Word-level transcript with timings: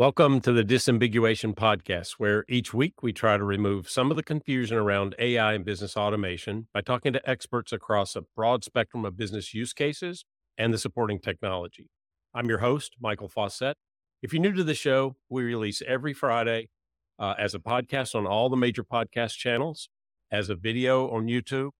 Welcome 0.00 0.40
to 0.40 0.52
the 0.52 0.64
Disambiguation 0.64 1.54
Podcast, 1.54 2.12
where 2.12 2.46
each 2.48 2.72
week 2.72 3.02
we 3.02 3.12
try 3.12 3.36
to 3.36 3.44
remove 3.44 3.90
some 3.90 4.10
of 4.10 4.16
the 4.16 4.22
confusion 4.22 4.78
around 4.78 5.14
AI 5.18 5.52
and 5.52 5.62
business 5.62 5.94
automation 5.94 6.68
by 6.72 6.80
talking 6.80 7.12
to 7.12 7.28
experts 7.28 7.70
across 7.70 8.16
a 8.16 8.22
broad 8.34 8.64
spectrum 8.64 9.04
of 9.04 9.18
business 9.18 9.52
use 9.52 9.74
cases 9.74 10.24
and 10.56 10.72
the 10.72 10.78
supporting 10.78 11.18
technology. 11.20 11.90
I'm 12.32 12.48
your 12.48 12.60
host, 12.60 12.96
Michael 12.98 13.28
Fauscette. 13.28 13.74
If 14.22 14.32
you're 14.32 14.40
new 14.40 14.52
to 14.52 14.64
the 14.64 14.72
show, 14.72 15.16
we 15.28 15.42
release 15.42 15.82
every 15.86 16.14
Friday 16.14 16.70
uh, 17.18 17.34
as 17.38 17.54
a 17.54 17.58
podcast 17.58 18.14
on 18.14 18.26
all 18.26 18.48
the 18.48 18.56
major 18.56 18.82
podcast 18.82 19.36
channels, 19.36 19.90
as 20.32 20.48
a 20.48 20.54
video 20.54 21.10
on 21.10 21.26
YouTube, 21.26 21.72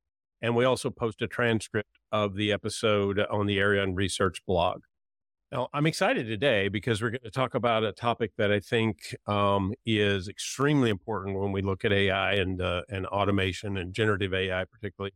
and 0.42 0.54
we 0.54 0.66
also 0.66 0.90
post 0.90 1.22
a 1.22 1.26
transcript 1.26 1.98
of 2.12 2.34
the 2.34 2.52
episode 2.52 3.18
on 3.30 3.46
the 3.46 3.58
Arion 3.58 3.94
Research 3.94 4.42
blog. 4.46 4.82
Now, 5.52 5.68
I'm 5.74 5.86
excited 5.86 6.28
today 6.28 6.68
because 6.68 7.02
we're 7.02 7.10
going 7.10 7.22
to 7.24 7.30
talk 7.30 7.56
about 7.56 7.82
a 7.82 7.90
topic 7.90 8.30
that 8.36 8.52
I 8.52 8.60
think 8.60 9.16
um, 9.26 9.74
is 9.84 10.28
extremely 10.28 10.90
important 10.90 11.36
when 11.36 11.50
we 11.50 11.60
look 11.60 11.84
at 11.84 11.92
AI 11.92 12.34
and 12.34 12.62
uh, 12.62 12.82
and 12.88 13.04
automation 13.06 13.76
and 13.76 13.92
generative 13.92 14.32
AI, 14.32 14.64
particularly, 14.64 15.12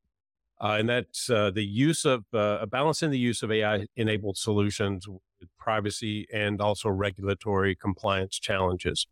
uh, 0.60 0.76
and 0.80 0.88
that's 0.88 1.30
uh, 1.30 1.52
the 1.52 1.64
use 1.64 2.04
of 2.04 2.24
uh, 2.32 2.66
balancing 2.66 3.10
the 3.10 3.18
use 3.18 3.44
of 3.44 3.52
AI-enabled 3.52 4.36
solutions 4.36 5.06
with 5.06 5.20
privacy 5.56 6.26
and 6.32 6.60
also 6.60 6.88
regulatory 6.88 7.76
compliance 7.76 8.36
challenges. 8.36 9.06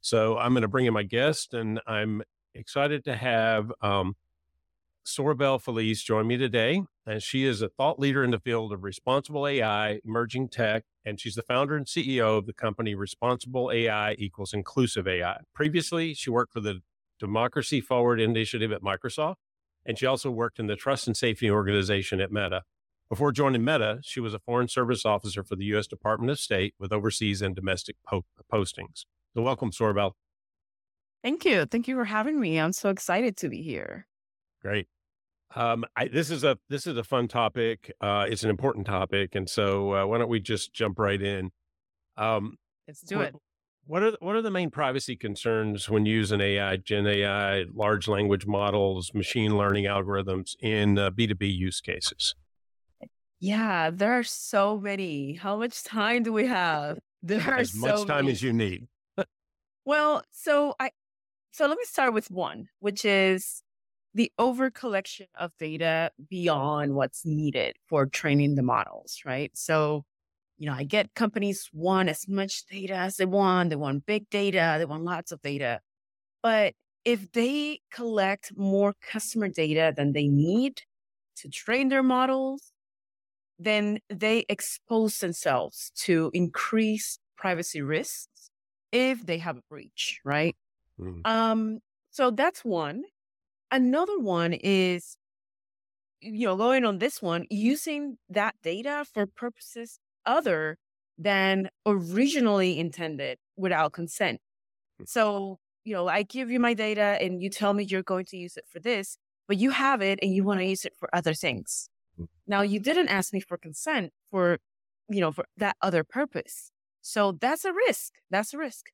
So, 0.00 0.36
I'm 0.36 0.52
going 0.52 0.62
to 0.62 0.68
bring 0.68 0.86
in 0.86 0.92
my 0.94 1.04
guest, 1.04 1.54
and 1.54 1.80
I'm 1.86 2.22
excited 2.56 3.04
to 3.04 3.14
have 3.14 3.70
um, 3.82 4.16
Soribel 5.06 5.60
Feliz 5.60 6.02
join 6.02 6.26
me 6.26 6.36
today. 6.36 6.82
And 7.06 7.22
she 7.22 7.44
is 7.44 7.62
a 7.62 7.68
thought 7.68 7.98
leader 7.98 8.22
in 8.22 8.30
the 8.30 8.38
field 8.38 8.72
of 8.72 8.84
responsible 8.84 9.46
AI, 9.46 10.00
emerging 10.04 10.48
tech, 10.48 10.84
and 11.04 11.18
she's 11.18 11.34
the 11.34 11.42
founder 11.42 11.76
and 11.76 11.86
CEO 11.86 12.38
of 12.38 12.46
the 12.46 12.52
company 12.52 12.94
Responsible 12.94 13.72
AI 13.72 14.12
Equals 14.12 14.52
Inclusive 14.52 15.08
AI. 15.08 15.38
Previously, 15.54 16.14
she 16.14 16.30
worked 16.30 16.52
for 16.52 16.60
the 16.60 16.80
Democracy 17.18 17.80
Forward 17.80 18.20
Initiative 18.20 18.70
at 18.70 18.82
Microsoft, 18.82 19.36
and 19.84 19.98
she 19.98 20.06
also 20.06 20.30
worked 20.30 20.58
in 20.58 20.68
the 20.68 20.76
Trust 20.76 21.06
and 21.06 21.16
Safety 21.16 21.50
Organization 21.50 22.20
at 22.20 22.30
Meta. 22.30 22.62
Before 23.08 23.32
joining 23.32 23.64
Meta, 23.64 23.98
she 24.02 24.20
was 24.20 24.34
a 24.34 24.38
Foreign 24.38 24.68
Service 24.68 25.04
Officer 25.04 25.42
for 25.42 25.56
the 25.56 25.64
U.S. 25.64 25.88
Department 25.88 26.30
of 26.30 26.38
State 26.38 26.74
with 26.78 26.92
overseas 26.92 27.42
and 27.42 27.56
domestic 27.56 27.96
po- 28.06 28.24
postings. 28.52 29.04
So, 29.34 29.42
welcome, 29.42 29.72
Soribel. 29.72 30.12
Thank 31.24 31.44
you. 31.44 31.66
Thank 31.66 31.88
you 31.88 31.96
for 31.96 32.04
having 32.04 32.38
me. 32.40 32.58
I'm 32.58 32.72
so 32.72 32.88
excited 32.88 33.36
to 33.38 33.48
be 33.48 33.62
here. 33.62 34.06
Great. 34.62 34.86
Um, 35.54 35.84
I, 35.96 36.08
this 36.08 36.30
is 36.30 36.44
a 36.44 36.58
this 36.68 36.86
is 36.86 36.96
a 36.96 37.02
fun 37.02 37.26
topic. 37.26 37.92
Uh, 38.00 38.26
it's 38.28 38.44
an 38.44 38.50
important 38.50 38.86
topic, 38.86 39.34
and 39.34 39.48
so 39.48 39.94
uh, 39.94 40.06
why 40.06 40.18
don't 40.18 40.28
we 40.28 40.40
just 40.40 40.72
jump 40.72 40.98
right 40.98 41.20
in? 41.20 41.50
Um, 42.16 42.56
Let's 42.86 43.00
do 43.00 43.16
what, 43.16 43.28
it. 43.28 43.34
What 43.86 44.02
are 44.02 44.12
what 44.20 44.36
are 44.36 44.42
the 44.42 44.50
main 44.50 44.70
privacy 44.70 45.16
concerns 45.16 45.88
when 45.90 46.06
using 46.06 46.40
AI, 46.40 46.76
Gen 46.76 47.06
AI, 47.06 47.64
large 47.74 48.06
language 48.06 48.46
models, 48.46 49.12
machine 49.14 49.56
learning 49.56 49.86
algorithms 49.86 50.54
in 50.60 50.98
B 51.16 51.26
two 51.26 51.34
B 51.34 51.46
use 51.48 51.80
cases? 51.80 52.36
Yeah, 53.40 53.90
there 53.90 54.12
are 54.12 54.22
so 54.22 54.78
many. 54.78 55.34
How 55.34 55.56
much 55.56 55.82
time 55.82 56.22
do 56.22 56.32
we 56.32 56.46
have? 56.46 56.98
There 57.22 57.42
are 57.42 57.58
as 57.58 57.74
much 57.74 57.98
so 57.98 58.04
time 58.06 58.24
many. 58.24 58.32
as 58.32 58.42
you 58.42 58.54
need. 58.54 58.88
well, 59.84 60.22
so 60.30 60.74
I 60.80 60.90
so 61.50 61.66
let 61.66 61.76
me 61.76 61.84
start 61.84 62.14
with 62.14 62.30
one, 62.30 62.68
which 62.78 63.04
is 63.04 63.62
the 64.14 64.32
over 64.38 64.70
collection 64.70 65.26
of 65.38 65.52
data 65.58 66.10
beyond 66.28 66.94
what's 66.94 67.24
needed 67.24 67.76
for 67.86 68.06
training 68.06 68.56
the 68.56 68.62
models, 68.62 69.20
right? 69.24 69.50
So, 69.56 70.04
you 70.58 70.66
know, 70.66 70.74
I 70.74 70.84
get 70.84 71.14
companies 71.14 71.68
want 71.72 72.08
as 72.08 72.28
much 72.28 72.66
data 72.66 72.94
as 72.94 73.16
they 73.16 73.26
want. 73.26 73.70
They 73.70 73.76
want 73.76 74.06
big 74.06 74.28
data. 74.30 74.76
They 74.78 74.84
want 74.84 75.04
lots 75.04 75.32
of 75.32 75.40
data. 75.42 75.80
But 76.42 76.74
if 77.04 77.32
they 77.32 77.80
collect 77.92 78.52
more 78.56 78.94
customer 79.00 79.48
data 79.48 79.92
than 79.96 80.12
they 80.12 80.28
need 80.28 80.82
to 81.36 81.48
train 81.48 81.88
their 81.88 82.02
models, 82.02 82.72
then 83.58 83.98
they 84.08 84.44
expose 84.48 85.18
themselves 85.18 85.92
to 85.94 86.30
increased 86.34 87.20
privacy 87.36 87.82
risks 87.82 88.50
if 88.92 89.24
they 89.24 89.38
have 89.38 89.58
a 89.58 89.62
breach, 89.68 90.20
right? 90.24 90.56
Mm. 90.98 91.26
Um, 91.26 91.78
so 92.10 92.30
that's 92.30 92.64
one. 92.64 93.04
Another 93.70 94.18
one 94.18 94.52
is, 94.52 95.16
you 96.20 96.46
know, 96.46 96.56
going 96.56 96.84
on 96.84 96.98
this 96.98 97.22
one, 97.22 97.46
using 97.50 98.18
that 98.28 98.54
data 98.62 99.04
for 99.12 99.26
purposes 99.26 99.98
other 100.26 100.76
than 101.16 101.68
originally 101.86 102.78
intended 102.78 103.38
without 103.56 103.92
consent. 103.92 104.40
Hmm. 104.98 105.04
So, 105.06 105.58
you 105.84 105.94
know, 105.94 106.08
I 106.08 106.22
give 106.22 106.50
you 106.50 106.58
my 106.58 106.74
data 106.74 107.18
and 107.20 107.42
you 107.42 107.50
tell 107.50 107.74
me 107.74 107.84
you're 107.84 108.02
going 108.02 108.24
to 108.26 108.36
use 108.36 108.56
it 108.56 108.64
for 108.68 108.80
this, 108.80 109.18
but 109.46 109.56
you 109.58 109.70
have 109.70 110.00
it 110.02 110.18
and 110.22 110.34
you 110.34 110.44
want 110.44 110.60
to 110.60 110.66
use 110.66 110.84
it 110.84 110.94
for 110.98 111.08
other 111.14 111.34
things. 111.34 111.88
Hmm. 112.16 112.24
Now, 112.46 112.62
you 112.62 112.80
didn't 112.80 113.08
ask 113.08 113.32
me 113.32 113.40
for 113.40 113.56
consent 113.56 114.12
for, 114.30 114.58
you 115.08 115.20
know, 115.20 115.30
for 115.30 115.44
that 115.58 115.76
other 115.82 116.04
purpose. 116.04 116.70
So 117.02 117.32
that's 117.32 117.64
a 117.64 117.72
risk. 117.72 118.12
That's 118.30 118.52
a 118.52 118.58
risk. 118.58 118.86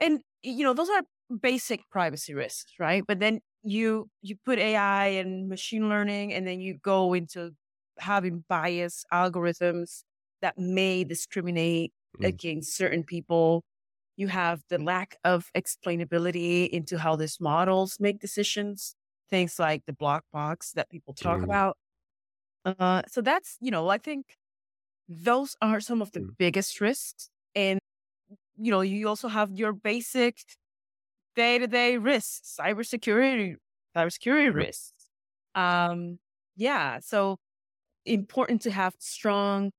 And, 0.00 0.20
you 0.42 0.64
know, 0.64 0.74
those 0.74 0.90
are 0.90 1.02
basic 1.40 1.88
privacy 1.90 2.34
risks, 2.34 2.72
right? 2.78 3.02
But 3.06 3.18
then 3.18 3.40
you 3.66 4.08
you 4.22 4.36
put 4.44 4.58
AI 4.58 5.06
and 5.06 5.48
machine 5.48 5.88
learning, 5.88 6.32
and 6.32 6.46
then 6.46 6.60
you 6.60 6.78
go 6.82 7.14
into 7.14 7.50
having 7.98 8.44
bias 8.48 9.04
algorithms 9.12 10.04
that 10.40 10.56
may 10.56 11.02
discriminate 11.02 11.92
mm. 12.18 12.26
against 12.26 12.76
certain 12.76 13.02
people. 13.02 13.64
You 14.16 14.28
have 14.28 14.62
the 14.70 14.78
lack 14.78 15.16
of 15.24 15.50
explainability 15.54 16.68
into 16.68 16.98
how 16.98 17.16
these 17.16 17.38
models 17.40 17.96
make 17.98 18.20
decisions, 18.20 18.94
things 19.28 19.58
like 19.58 19.84
the 19.86 19.92
black 19.92 20.22
box 20.32 20.72
that 20.72 20.88
people 20.88 21.12
talk 21.12 21.40
mm. 21.40 21.44
about. 21.44 21.76
Uh, 22.64 23.02
so 23.08 23.20
that's, 23.20 23.56
you 23.60 23.70
know, 23.70 23.88
I 23.88 23.98
think 23.98 24.26
those 25.08 25.56
are 25.60 25.80
some 25.80 26.00
of 26.00 26.12
the 26.12 26.20
mm. 26.20 26.30
biggest 26.38 26.80
risks. 26.80 27.30
And, 27.54 27.80
you 28.56 28.70
know, 28.70 28.80
you 28.80 29.08
also 29.08 29.28
have 29.28 29.50
your 29.50 29.72
basic 29.72 30.36
day 31.36 31.58
to 31.58 31.66
day 31.66 31.98
risks, 31.98 32.58
cybersecurity, 32.60 33.56
cybersecurity 33.94 34.52
risks. 34.52 35.10
Um, 35.54 36.18
yeah, 36.56 36.98
so 37.00 37.38
important 38.04 38.62
to 38.62 38.70
have 38.70 38.94
strong 38.98 39.70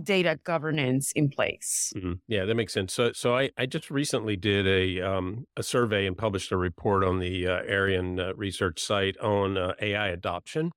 data 0.00 0.38
governance 0.44 1.12
in 1.12 1.28
place. 1.28 1.92
Mm-hmm. 1.96 2.12
Yeah, 2.28 2.44
that 2.44 2.54
makes 2.54 2.72
sense. 2.72 2.92
So, 2.92 3.12
so 3.12 3.36
I, 3.36 3.50
I 3.58 3.66
just 3.66 3.90
recently 3.90 4.36
did 4.36 4.66
a 4.66 5.00
um, 5.00 5.46
a 5.56 5.62
survey 5.62 6.06
and 6.06 6.16
published 6.16 6.52
a 6.52 6.56
report 6.56 7.04
on 7.04 7.18
the 7.18 7.46
uh, 7.46 7.62
Arion 7.66 8.20
uh, 8.20 8.32
research 8.34 8.80
site 8.80 9.18
on 9.18 9.56
uh, 9.56 9.72
AI 9.80 10.08
adoption, 10.08 10.70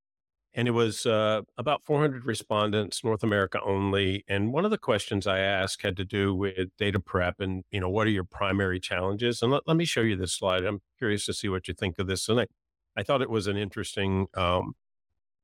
and 0.56 0.68
it 0.68 0.72
was 0.72 1.06
uh, 1.06 1.42
about 1.58 1.84
400 1.84 2.26
respondents, 2.26 3.04
North 3.04 3.24
America 3.24 3.60
only. 3.66 4.24
And 4.28 4.54
one 4.54 4.66
of 4.66 4.72
the 4.72 4.78
questions 4.78 5.26
I 5.26 5.40
asked 5.40 5.82
had 5.82 5.98
to 5.98 6.06
do 6.06 6.36
with 6.36 6.70
data 6.78 7.00
prep 7.00 7.40
and, 7.40 7.64
you 7.72 7.80
know, 7.80 7.90
what 7.90 8.06
are 8.06 8.12
your 8.12 8.24
primary 8.24 8.80
challenges? 8.80 9.42
And 9.42 9.52
let, 9.52 9.64
let 9.68 9.78
me 9.78 9.86
show 9.86 10.02
you 10.02 10.16
this 10.16 10.34
slide. 10.34 10.64
I'm 10.64 10.82
curious 11.00 11.26
to 11.26 11.34
see 11.34 11.50
what 11.50 11.68
you 11.68 11.74
think 11.74 11.98
of 11.98 12.06
this. 12.06 12.30
And 12.30 12.42
I, 12.42 12.48
I 12.96 13.02
thought 13.02 13.24
it 13.24 13.32
was 13.32 13.48
an 13.48 13.58
interesting 13.58 14.28
um, 14.36 14.74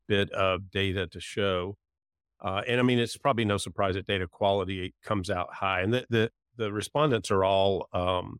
bit 0.08 0.32
of 0.32 0.70
data 0.70 1.08
to 1.08 1.20
show. 1.20 1.76
Uh, 2.40 2.62
and 2.68 2.80
I 2.80 2.84
mean, 2.84 3.00
it's 3.00 3.18
probably 3.18 3.46
no 3.46 3.58
surprise 3.58 3.96
that 3.96 4.06
data 4.06 4.28
quality 4.28 4.94
comes 5.04 5.32
out 5.32 5.56
high. 5.56 5.82
And 5.82 5.92
the, 5.92 6.06
the, 6.10 6.30
the 6.56 6.72
respondents 6.72 7.32
are 7.32 7.44
all 7.44 7.88
um, 7.94 8.38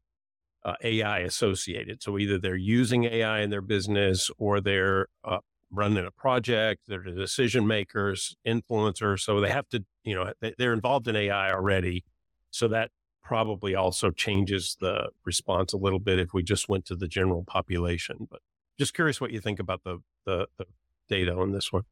uh, 0.64 0.76
AI 0.84 1.20
associated. 1.20 2.04
So 2.04 2.20
either 2.20 2.38
they're 2.38 2.56
using 2.56 3.06
AI 3.06 3.40
in 3.40 3.50
their 3.50 3.62
business 3.62 4.30
or 4.38 4.62
they're 4.62 5.08
uh, 5.24 5.40
running 5.72 6.06
a 6.06 6.12
project, 6.12 6.84
they're 6.88 7.04
the 7.04 7.12
decision 7.12 7.68
makers, 7.68 8.36
influencers. 8.46 9.20
So 9.20 9.40
they 9.40 9.50
have 9.50 9.68
to, 9.70 9.84
you 10.04 10.16
know, 10.16 10.34
they're 10.58 10.74
involved 10.74 11.08
in 11.08 11.16
AI 11.16 11.52
already. 11.52 12.04
So 12.52 12.68
that 12.70 12.92
probably 13.22 13.76
also 13.76 14.10
changes 14.12 14.76
the 14.80 15.10
response 15.26 15.74
a 15.74 15.78
little 15.78 16.00
bit 16.00 16.20
if 16.20 16.34
we 16.34 16.42
just 16.42 16.68
went 16.68 16.86
to 16.86 16.96
the 16.96 17.08
general 17.08 17.44
population. 17.44 18.28
But 18.30 18.42
just 18.78 18.94
curious 18.94 19.22
what 19.22 19.32
you 19.32 19.40
think 19.40 19.60
about 19.60 19.84
the, 19.84 20.00
the, 20.26 20.48
the 20.58 20.66
data 21.08 21.36
on 21.36 21.52
this 21.52 21.72
one. 21.72 21.84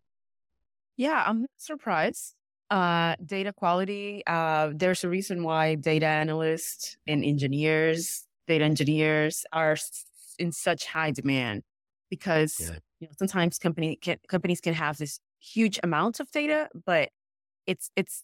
Yeah, 0.95 1.23
I'm 1.25 1.45
surprised. 1.57 2.33
Uh, 2.71 3.15
data 3.23 3.53
quality. 3.53 4.23
Uh, 4.25 4.71
there's 4.73 5.03
a 5.03 5.09
reason 5.09 5.43
why 5.43 5.75
data 5.75 6.07
analysts 6.07 6.97
and 7.05 7.23
engineers, 7.23 8.27
data 8.47 8.65
engineers 8.65 9.45
are 9.53 9.77
in 10.39 10.51
such 10.51 10.85
high 10.85 11.11
demand 11.11 11.63
because 12.09 12.59
yeah 12.59 12.79
you 12.99 13.07
know, 13.07 13.13
sometimes 13.17 13.59
company 13.59 13.97
can, 14.01 14.17
companies 14.27 14.61
can 14.61 14.73
have 14.73 14.97
this 14.97 15.19
huge 15.39 15.79
amount 15.83 16.19
of 16.19 16.29
data, 16.31 16.69
but 16.85 17.09
it's, 17.65 17.89
it's, 17.95 18.23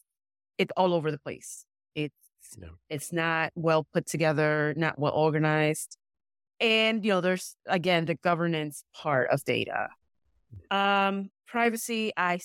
it's 0.58 0.72
all 0.78 0.94
over 0.94 1.12
the 1.12 1.20
place. 1.20 1.66
It's, 1.96 2.16
yeah. 2.60 2.70
it's 2.90 3.14
not 3.14 3.52
well 3.56 3.86
put 3.94 4.06
together, 4.06 4.74
not 4.78 4.98
well 4.98 5.14
organized. 5.14 5.98
And, 6.60 7.04
you 7.04 7.12
know, 7.12 7.22
there's 7.22 7.56
again, 7.68 8.06
the 8.06 8.16
governance 8.16 8.84
part 8.96 9.30
of 9.30 9.44
data. 9.44 9.90
Um, 10.72 11.30
privacy, 11.48 12.12
I, 12.16 12.40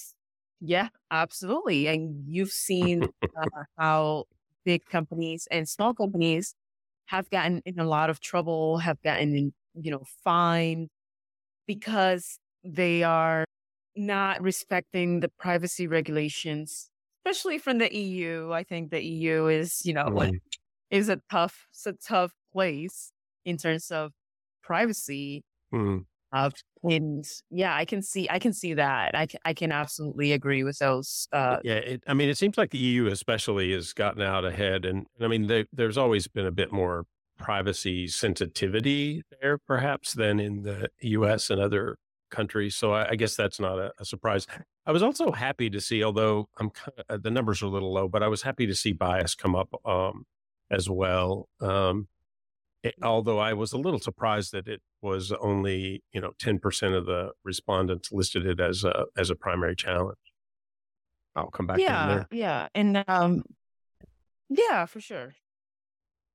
yeah, 0.60 0.88
absolutely. 1.10 1.86
And 1.86 2.24
you've 2.26 2.50
seen 2.50 3.04
uh, 3.22 3.62
how 3.78 4.24
big 4.64 4.84
companies 4.86 5.46
and 5.50 5.68
small 5.68 5.94
companies 5.94 6.54
have 7.06 7.30
gotten 7.30 7.62
in 7.64 7.78
a 7.78 7.84
lot 7.84 8.10
of 8.10 8.20
trouble, 8.20 8.78
have 8.78 9.00
gotten 9.02 9.34
in, 9.36 9.52
you 9.80 9.90
know, 9.90 10.02
fined 10.24 10.88
because 11.68 12.40
they 12.64 13.04
are 13.04 13.44
not 13.94 14.42
respecting 14.42 15.20
the 15.20 15.28
privacy 15.28 15.86
regulations, 15.86 16.90
especially 17.24 17.58
from 17.58 17.78
the 17.78 17.94
EU. 17.94 18.50
I 18.52 18.64
think 18.64 18.90
the 18.90 19.04
EU 19.04 19.46
is, 19.46 19.82
you 19.84 19.92
know, 19.92 20.06
mm. 20.06 20.40
is 20.90 21.08
a 21.08 21.20
tough, 21.30 21.68
it's 21.70 21.86
a 21.86 21.92
tough 21.92 22.32
place 22.52 23.12
in 23.44 23.56
terms 23.58 23.92
of 23.92 24.12
privacy. 24.64 25.44
Mm. 25.72 26.06
Of 26.30 26.52
and 26.82 27.24
yeah, 27.50 27.74
I 27.74 27.86
can 27.86 28.02
see, 28.02 28.28
I 28.28 28.38
can 28.38 28.52
see 28.52 28.74
that. 28.74 29.14
I 29.14 29.24
can, 29.24 29.40
I 29.46 29.54
can 29.54 29.72
absolutely 29.72 30.32
agree 30.32 30.62
with 30.62 30.78
those. 30.78 31.26
Uh, 31.32 31.56
yeah, 31.64 31.76
it, 31.76 32.04
I 32.06 32.12
mean, 32.12 32.28
it 32.28 32.36
seems 32.36 32.58
like 32.58 32.70
the 32.70 32.78
EU 32.78 33.06
especially 33.06 33.72
has 33.72 33.94
gotten 33.94 34.20
out 34.20 34.44
ahead, 34.44 34.84
and 34.84 35.06
I 35.22 35.26
mean, 35.26 35.46
they, 35.46 35.64
there's 35.72 35.96
always 35.96 36.28
been 36.28 36.44
a 36.44 36.50
bit 36.50 36.70
more 36.70 37.06
privacy 37.38 38.08
sensitivity 38.08 39.22
there, 39.40 39.58
perhaps, 39.58 40.12
than 40.12 40.40
in 40.40 40.62
the 40.62 40.88
U.S. 41.00 41.50
and 41.50 41.60
other 41.60 41.96
countries. 42.30 42.76
So 42.76 42.92
I, 42.92 43.10
I 43.10 43.14
guess 43.16 43.36
that's 43.36 43.60
not 43.60 43.78
a, 43.78 43.92
a, 43.98 44.04
surprise. 44.04 44.46
I 44.86 44.92
was 44.92 45.02
also 45.02 45.32
happy 45.32 45.70
to 45.70 45.80
see, 45.80 46.04
although 46.04 46.48
I'm 46.58 46.70
kind 46.70 46.92
of, 46.98 47.04
uh, 47.08 47.18
the 47.22 47.30
numbers 47.30 47.62
are 47.62 47.66
a 47.66 47.70
little 47.70 47.92
low, 47.92 48.08
but 48.08 48.22
I 48.22 48.28
was 48.28 48.42
happy 48.42 48.66
to 48.66 48.74
see 48.74 48.92
bias 48.92 49.34
come 49.34 49.54
up 49.54 49.68
um, 49.84 50.24
as 50.70 50.90
well. 50.90 51.48
Um, 51.60 52.08
it, 52.82 52.94
although 53.02 53.38
I 53.38 53.54
was 53.54 53.72
a 53.72 53.78
little 53.78 53.98
surprised 53.98 54.52
that 54.52 54.68
it 54.68 54.80
was 55.02 55.32
only 55.32 56.02
you 56.12 56.20
know 56.20 56.32
10% 56.40 56.96
of 56.96 57.06
the 57.06 57.32
respondents 57.44 58.12
listed 58.12 58.46
it 58.46 58.60
as 58.60 58.84
a 58.84 59.06
as 59.16 59.30
a 59.30 59.34
primary 59.34 59.74
challenge. 59.74 60.18
I'll 61.34 61.50
come 61.50 61.66
back. 61.66 61.78
Yeah, 61.78 62.24
yeah, 62.30 62.68
and 62.74 63.04
um, 63.08 63.44
yeah, 64.48 64.86
for 64.86 65.00
sure. 65.00 65.34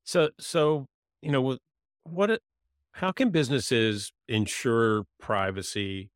So 0.03 0.29
so 0.39 0.87
you 1.23 1.31
know 1.31 1.57
what 2.03 2.41
how 2.93 3.11
can 3.11 3.31
businesses 3.31 4.11
ensure 4.27 5.05
privacy 5.19 6.11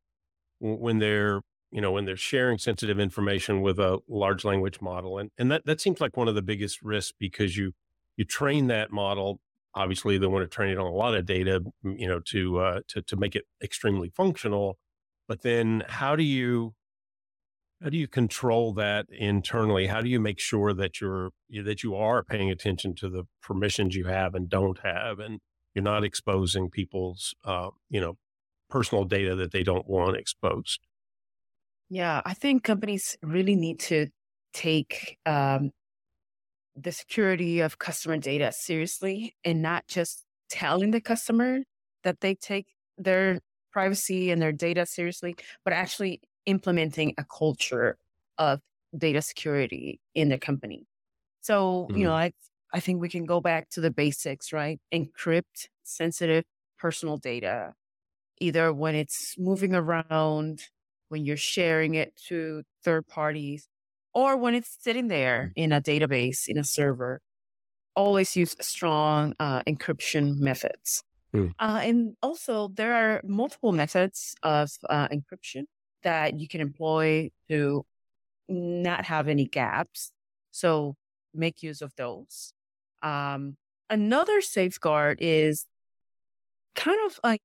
when 0.60 0.98
they're 0.98 1.40
you 1.70 1.80
know 1.80 1.92
when 1.92 2.04
they're 2.04 2.16
sharing 2.16 2.58
sensitive 2.58 3.00
information 3.00 3.62
with 3.62 3.78
a 3.78 3.98
large 4.08 4.44
language 4.44 4.80
model? 4.80 5.18
And 5.18 5.30
and 5.38 5.50
that 5.50 5.64
that 5.66 5.80
seems 5.80 6.00
like 6.00 6.16
one 6.16 6.28
of 6.28 6.34
the 6.34 6.42
biggest 6.42 6.82
risks 6.82 7.12
because 7.18 7.56
you 7.56 7.72
you 8.16 8.24
train 8.24 8.68
that 8.68 8.90
model 8.92 9.40
obviously 9.74 10.18
they 10.18 10.26
want 10.26 10.42
to 10.42 10.54
train 10.54 10.72
it 10.72 10.78
on 10.78 10.86
a 10.86 10.94
lot 10.94 11.14
of 11.14 11.24
data 11.26 11.62
you 11.84 12.08
know 12.08 12.20
to 12.20 12.58
uh, 12.58 12.80
to 12.88 13.02
to 13.02 13.16
make 13.16 13.34
it 13.36 13.44
extremely 13.62 14.10
functional. 14.10 14.78
But 15.26 15.42
then 15.42 15.84
how 15.88 16.16
do 16.16 16.22
you 16.22 16.74
how 17.82 17.90
do 17.90 17.96
you 17.96 18.08
control 18.08 18.72
that 18.74 19.06
internally? 19.10 19.86
How 19.86 20.00
do 20.00 20.08
you 20.08 20.20
make 20.20 20.40
sure 20.40 20.72
that 20.74 21.00
you're 21.00 21.30
that 21.64 21.82
you 21.82 21.94
are 21.94 22.24
paying 22.24 22.50
attention 22.50 22.94
to 22.96 23.08
the 23.08 23.24
permissions 23.42 23.94
you 23.94 24.06
have 24.06 24.34
and 24.34 24.48
don't 24.48 24.78
have 24.80 25.18
and 25.20 25.40
you're 25.74 25.84
not 25.84 26.04
exposing 26.04 26.70
people's 26.70 27.34
uh, 27.44 27.70
you 27.88 28.00
know 28.00 28.14
personal 28.68 29.04
data 29.04 29.34
that 29.36 29.52
they 29.52 29.62
don't 29.62 29.88
want 29.88 30.16
exposed? 30.16 30.80
Yeah 31.88 32.20
i 32.26 32.34
think 32.34 32.64
companies 32.64 33.16
really 33.22 33.56
need 33.56 33.80
to 33.80 34.08
take 34.52 35.18
um, 35.26 35.70
the 36.76 36.92
security 36.92 37.60
of 37.60 37.78
customer 37.78 38.16
data 38.16 38.52
seriously 38.52 39.34
and 39.44 39.62
not 39.62 39.86
just 39.88 40.24
telling 40.48 40.90
the 40.90 41.00
customer 41.00 41.60
that 42.04 42.20
they 42.20 42.34
take 42.34 42.66
their 42.96 43.40
privacy 43.72 44.30
and 44.30 44.40
their 44.40 44.52
data 44.52 44.86
seriously, 44.86 45.36
but 45.64 45.72
actually 45.72 46.20
implementing 46.48 47.14
a 47.18 47.24
culture 47.24 47.98
of 48.38 48.60
data 48.96 49.20
security 49.20 50.00
in 50.14 50.30
the 50.30 50.38
company. 50.38 50.86
So, 51.42 51.86
mm-hmm. 51.88 51.98
you 51.98 52.04
know, 52.04 52.14
I 52.14 52.32
I 52.72 52.80
think 52.80 53.00
we 53.00 53.08
can 53.08 53.24
go 53.24 53.40
back 53.40 53.70
to 53.70 53.80
the 53.80 53.90
basics, 53.90 54.52
right? 54.52 54.80
Encrypt 54.92 55.68
sensitive 55.84 56.44
personal 56.78 57.16
data, 57.16 57.74
either 58.40 58.72
when 58.72 58.94
it's 58.94 59.36
moving 59.38 59.74
around, 59.74 60.64
when 61.08 61.24
you're 61.24 61.36
sharing 61.36 61.94
it 61.94 62.12
to 62.28 62.62
third 62.84 63.06
parties, 63.06 63.68
or 64.14 64.36
when 64.36 64.54
it's 64.54 64.76
sitting 64.80 65.08
there 65.08 65.52
in 65.54 65.72
a 65.72 65.80
database, 65.80 66.48
in 66.48 66.58
a 66.58 66.64
server, 66.64 67.20
always 67.94 68.36
use 68.36 68.56
strong 68.60 69.34
uh, 69.40 69.62
encryption 69.62 70.38
methods. 70.38 71.02
Mm. 71.34 71.52
Uh, 71.58 71.80
and 71.82 72.16
also, 72.22 72.68
there 72.68 72.94
are 72.94 73.20
multiple 73.24 73.72
methods 73.72 74.34
of 74.42 74.70
uh, 74.88 75.08
encryption 75.08 75.64
that 76.02 76.38
you 76.38 76.48
can 76.48 76.60
employ 76.60 77.30
to 77.48 77.84
not 78.48 79.04
have 79.04 79.28
any 79.28 79.46
gaps. 79.46 80.12
So 80.50 80.96
make 81.34 81.62
use 81.62 81.82
of 81.82 81.92
those. 81.96 82.52
Um, 83.02 83.56
another 83.90 84.40
safeguard 84.40 85.18
is 85.20 85.66
kind 86.74 86.98
of 87.06 87.18
like 87.22 87.40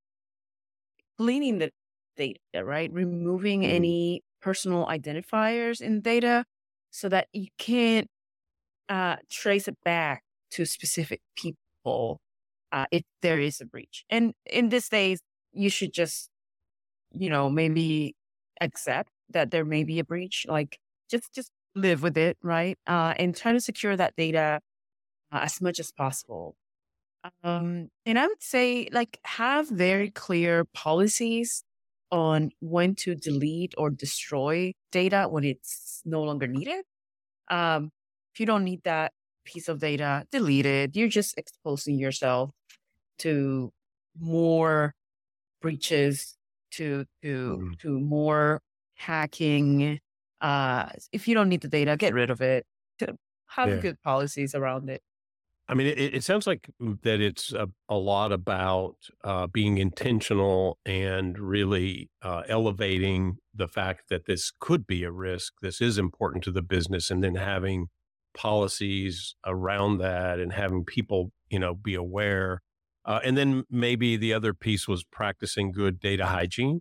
cleaning 1.18 1.58
the 1.58 1.70
data, 2.16 2.64
right? 2.64 2.92
Removing 2.92 3.62
mm. 3.62 3.72
any 3.72 4.22
personal 4.40 4.86
identifiers 4.86 5.80
in 5.80 6.00
data 6.00 6.44
so 6.90 7.08
that 7.08 7.28
you 7.32 7.48
can't 7.58 8.08
uh, 8.88 9.16
trace 9.30 9.68
it 9.68 9.76
back 9.84 10.22
to 10.52 10.64
specific 10.64 11.20
people 11.36 12.20
uh, 12.72 12.86
if 12.90 13.02
there 13.22 13.40
is 13.40 13.60
a 13.60 13.64
breach. 13.64 14.04
And 14.10 14.34
in 14.46 14.68
this 14.68 14.88
days, 14.88 15.20
you 15.52 15.70
should 15.70 15.92
just, 15.92 16.28
you 17.12 17.30
know, 17.30 17.48
maybe 17.48 18.14
accept 18.64 19.10
that 19.30 19.50
there 19.50 19.64
may 19.64 19.84
be 19.84 19.98
a 20.00 20.04
breach. 20.04 20.46
Like 20.48 20.78
just 21.10 21.34
just 21.34 21.50
live 21.76 22.02
with 22.02 22.16
it, 22.16 22.38
right? 22.42 22.78
Uh, 22.86 23.14
and 23.18 23.36
try 23.36 23.52
to 23.52 23.60
secure 23.60 23.96
that 23.96 24.14
data 24.16 24.60
uh, 25.32 25.40
as 25.42 25.60
much 25.60 25.80
as 25.80 25.92
possible. 25.92 26.56
Um, 27.42 27.88
and 28.06 28.18
I 28.18 28.26
would 28.26 28.42
say, 28.42 28.88
like, 28.92 29.18
have 29.24 29.68
very 29.68 30.10
clear 30.10 30.64
policies 30.74 31.64
on 32.10 32.50
when 32.60 32.94
to 32.96 33.14
delete 33.14 33.74
or 33.78 33.90
destroy 33.90 34.74
data 34.92 35.26
when 35.28 35.44
it's 35.44 36.02
no 36.04 36.22
longer 36.22 36.46
needed. 36.46 36.84
Um, 37.50 37.90
if 38.34 38.40
you 38.40 38.46
don't 38.46 38.64
need 38.64 38.82
that 38.84 39.12
piece 39.44 39.68
of 39.68 39.80
data, 39.80 40.26
delete 40.30 40.66
it. 40.66 40.96
You're 40.96 41.08
just 41.08 41.36
exposing 41.38 41.98
yourself 41.98 42.50
to 43.20 43.72
more 44.18 44.94
breaches, 45.62 46.36
to 46.76 47.04
to 47.22 47.58
mm. 47.62 47.78
to 47.80 48.00
more 48.00 48.62
hacking. 48.94 50.00
Uh, 50.40 50.88
if 51.12 51.26
you 51.26 51.34
don't 51.34 51.48
need 51.48 51.60
the 51.60 51.68
data, 51.68 51.96
get 51.96 52.14
rid 52.14 52.30
of 52.30 52.40
it. 52.40 52.66
Have 53.48 53.68
yeah. 53.68 53.76
good 53.76 54.02
policies 54.02 54.54
around 54.54 54.90
it. 54.90 55.00
I 55.68 55.74
mean, 55.74 55.86
it, 55.86 56.14
it 56.14 56.24
sounds 56.24 56.46
like 56.46 56.68
that 57.02 57.20
it's 57.20 57.52
a, 57.52 57.68
a 57.88 57.96
lot 57.96 58.32
about 58.32 58.96
uh, 59.22 59.46
being 59.46 59.78
intentional 59.78 60.78
and 60.84 61.38
really 61.38 62.10
uh, 62.20 62.42
elevating 62.48 63.38
the 63.54 63.68
fact 63.68 64.10
that 64.10 64.26
this 64.26 64.52
could 64.58 64.86
be 64.86 65.04
a 65.04 65.10
risk. 65.10 65.54
This 65.62 65.80
is 65.80 65.96
important 65.96 66.44
to 66.44 66.50
the 66.50 66.62
business, 66.62 67.10
and 67.10 67.24
then 67.24 67.36
having 67.36 67.86
policies 68.36 69.36
around 69.46 69.98
that 69.98 70.38
and 70.40 70.52
having 70.52 70.84
people, 70.84 71.32
you 71.48 71.58
know, 71.58 71.74
be 71.74 71.94
aware. 71.94 72.60
Uh, 73.04 73.20
and 73.24 73.36
then 73.36 73.64
maybe 73.70 74.16
the 74.16 74.32
other 74.32 74.54
piece 74.54 74.88
was 74.88 75.04
practicing 75.04 75.72
good 75.72 76.00
data 76.00 76.26
hygiene. 76.26 76.80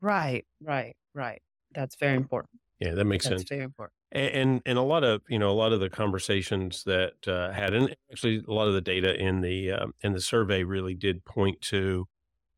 Right, 0.00 0.46
right, 0.60 0.96
right. 1.14 1.42
That's 1.72 1.96
very 1.96 2.16
important. 2.16 2.60
Yeah, 2.78 2.94
that 2.94 3.04
makes 3.04 3.24
That's 3.24 3.42
sense. 3.42 3.48
Very 3.48 3.62
important 3.62 3.94
and 4.12 4.62
and 4.66 4.78
a 4.78 4.82
lot 4.82 5.04
of 5.04 5.22
you 5.28 5.38
know 5.38 5.50
a 5.50 5.54
lot 5.54 5.72
of 5.72 5.80
the 5.80 5.90
conversations 5.90 6.84
that 6.84 7.28
uh, 7.28 7.52
had 7.52 7.74
and 7.74 7.96
actually 8.10 8.42
a 8.48 8.52
lot 8.52 8.66
of 8.68 8.74
the 8.74 8.80
data 8.80 9.14
in 9.16 9.40
the 9.40 9.70
uh, 9.70 9.86
in 10.02 10.12
the 10.14 10.20
survey 10.20 10.64
really 10.64 10.94
did 10.94 11.24
point 11.24 11.60
to 11.60 12.06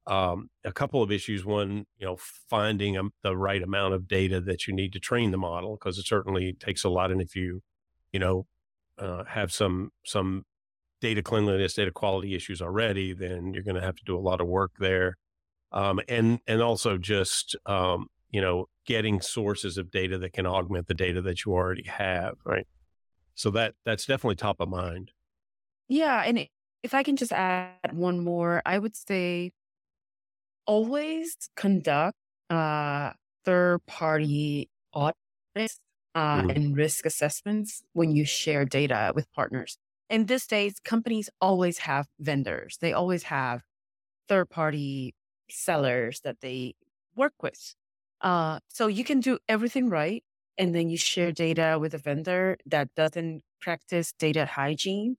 um, 0.07 0.51
a 0.65 0.73
couple 0.73 1.03
of 1.03 1.13
issues 1.13 1.45
one 1.45 1.87
you 1.99 2.07
know 2.07 2.17
finding 2.19 2.97
a, 2.97 3.03
the 3.23 3.37
right 3.37 3.63
amount 3.63 3.95
of 3.95 4.09
data 4.09 4.41
that 4.41 4.67
you 4.67 4.75
need 4.75 4.93
to 4.95 5.01
train 5.01 5.31
the 5.33 5.39
model 5.39 5.77
because 5.77 5.99
it 5.99 6.07
certainly 6.07 6.55
takes 6.55 6.85
a 6.85 6.91
lot 6.91 7.13
and 7.13 7.23
if 7.23 7.37
you 7.37 7.63
you 8.13 8.21
know 8.21 8.47
uh, 8.99 9.25
have 9.25 9.53
some 9.53 9.91
some 10.07 10.45
data 11.03 11.23
cleanliness 11.23 11.75
data 11.75 11.91
quality 11.91 12.35
issues 12.35 12.63
already 12.63 13.13
then 13.13 13.53
you're 13.53 13.63
going 13.63 13.75
to 13.75 13.83
have 13.83 13.97
to 13.97 14.05
do 14.05 14.17
a 14.17 14.21
lot 14.21 14.41
of 14.41 14.47
work 14.47 14.73
there 14.79 15.19
um, 15.73 16.01
and 16.09 16.39
and 16.47 16.63
also 16.63 16.97
just 16.97 17.57
um, 17.67 18.09
you 18.33 18.41
know, 18.41 18.67
getting 18.87 19.21
sources 19.21 19.79
of 19.79 19.91
data 19.91 20.19
that 20.19 20.33
can 20.33 20.47
augment 20.47 20.89
the 20.89 20.95
data 20.95 21.23
that 21.23 21.45
you 21.45 21.53
already 21.53 21.85
have, 21.85 22.35
right? 22.45 22.67
So 23.35 23.51
that 23.51 23.75
that's 23.85 24.07
definitely 24.07 24.37
top 24.37 24.61
of 24.61 24.69
mind. 24.69 25.13
Yeah, 25.89 26.23
and 26.25 26.47
if 26.83 26.95
I 26.95 27.03
can 27.03 27.17
just 27.17 27.33
add 27.33 27.93
one 27.93 28.25
more, 28.25 28.63
I 28.65 28.79
would 28.79 28.97
say 28.97 29.53
always 30.67 31.37
conduct 31.57 32.17
uh, 32.49 33.11
third 33.45 33.85
party 33.87 34.71
audits 34.95 35.79
uh, 36.15 36.43
mm. 36.43 36.57
and 36.57 36.77
risk 36.77 37.05
assessments 37.05 37.83
when 37.93 38.17
you 38.17 38.25
share 38.25 38.65
data 38.65 39.13
with 39.15 39.31
partners. 39.35 39.77
In 40.13 40.27
these 40.27 40.47
days, 40.47 40.79
companies 40.79 41.31
always 41.41 41.79
have 41.79 42.07
vendors. 42.21 42.77
They 42.83 42.93
always 42.93 43.23
have 43.25 43.63
third 44.29 44.51
party 44.51 45.15
sellers 45.49 46.21
that 46.21 46.43
they 46.43 46.75
work 47.17 47.33
with. 47.43 47.75
Uh, 48.21 48.61
so 48.69 48.89
you 48.89 49.05
can 49.05 49.21
do 49.21 49.39
everything 49.49 49.89
right 49.89 50.23
and 50.59 50.75
then 50.75 50.91
you 50.91 50.99
share 50.99 51.33
data 51.33 51.79
with 51.81 51.95
a 51.95 51.99
vendor 51.99 52.59
that 52.67 52.95
doesn't 52.95 53.41
practice 53.59 54.13
data 54.19 54.45
hygiene, 54.45 55.17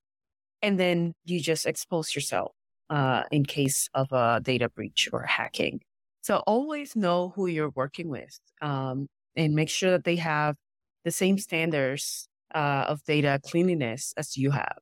and 0.61 0.79
then 0.79 1.13
you 1.25 1.39
just 1.39 1.65
expose 1.65 2.13
yourself 2.13 2.51
uh, 2.91 3.23
in 3.31 3.45
case 3.45 3.89
of 3.95 4.11
a 4.11 4.41
data 4.43 4.69
breach 4.69 5.09
or 5.11 5.23
hacking. 5.23 5.81
So 6.21 6.43
always 6.45 6.95
know 6.95 7.33
who 7.35 7.47
you're 7.47 7.71
working 7.71 8.09
with 8.09 8.39
um, 8.61 9.07
and 9.35 9.55
make 9.55 9.69
sure 9.69 9.89
that 9.89 10.03
they 10.03 10.17
have 10.17 10.55
the 11.03 11.11
same 11.11 11.39
standards 11.39 12.27
uh, 12.53 12.85
of 12.87 13.03
data 13.03 13.39
cleanliness 13.43 14.13
as 14.17 14.37
you 14.37 14.51
have. 14.51 14.77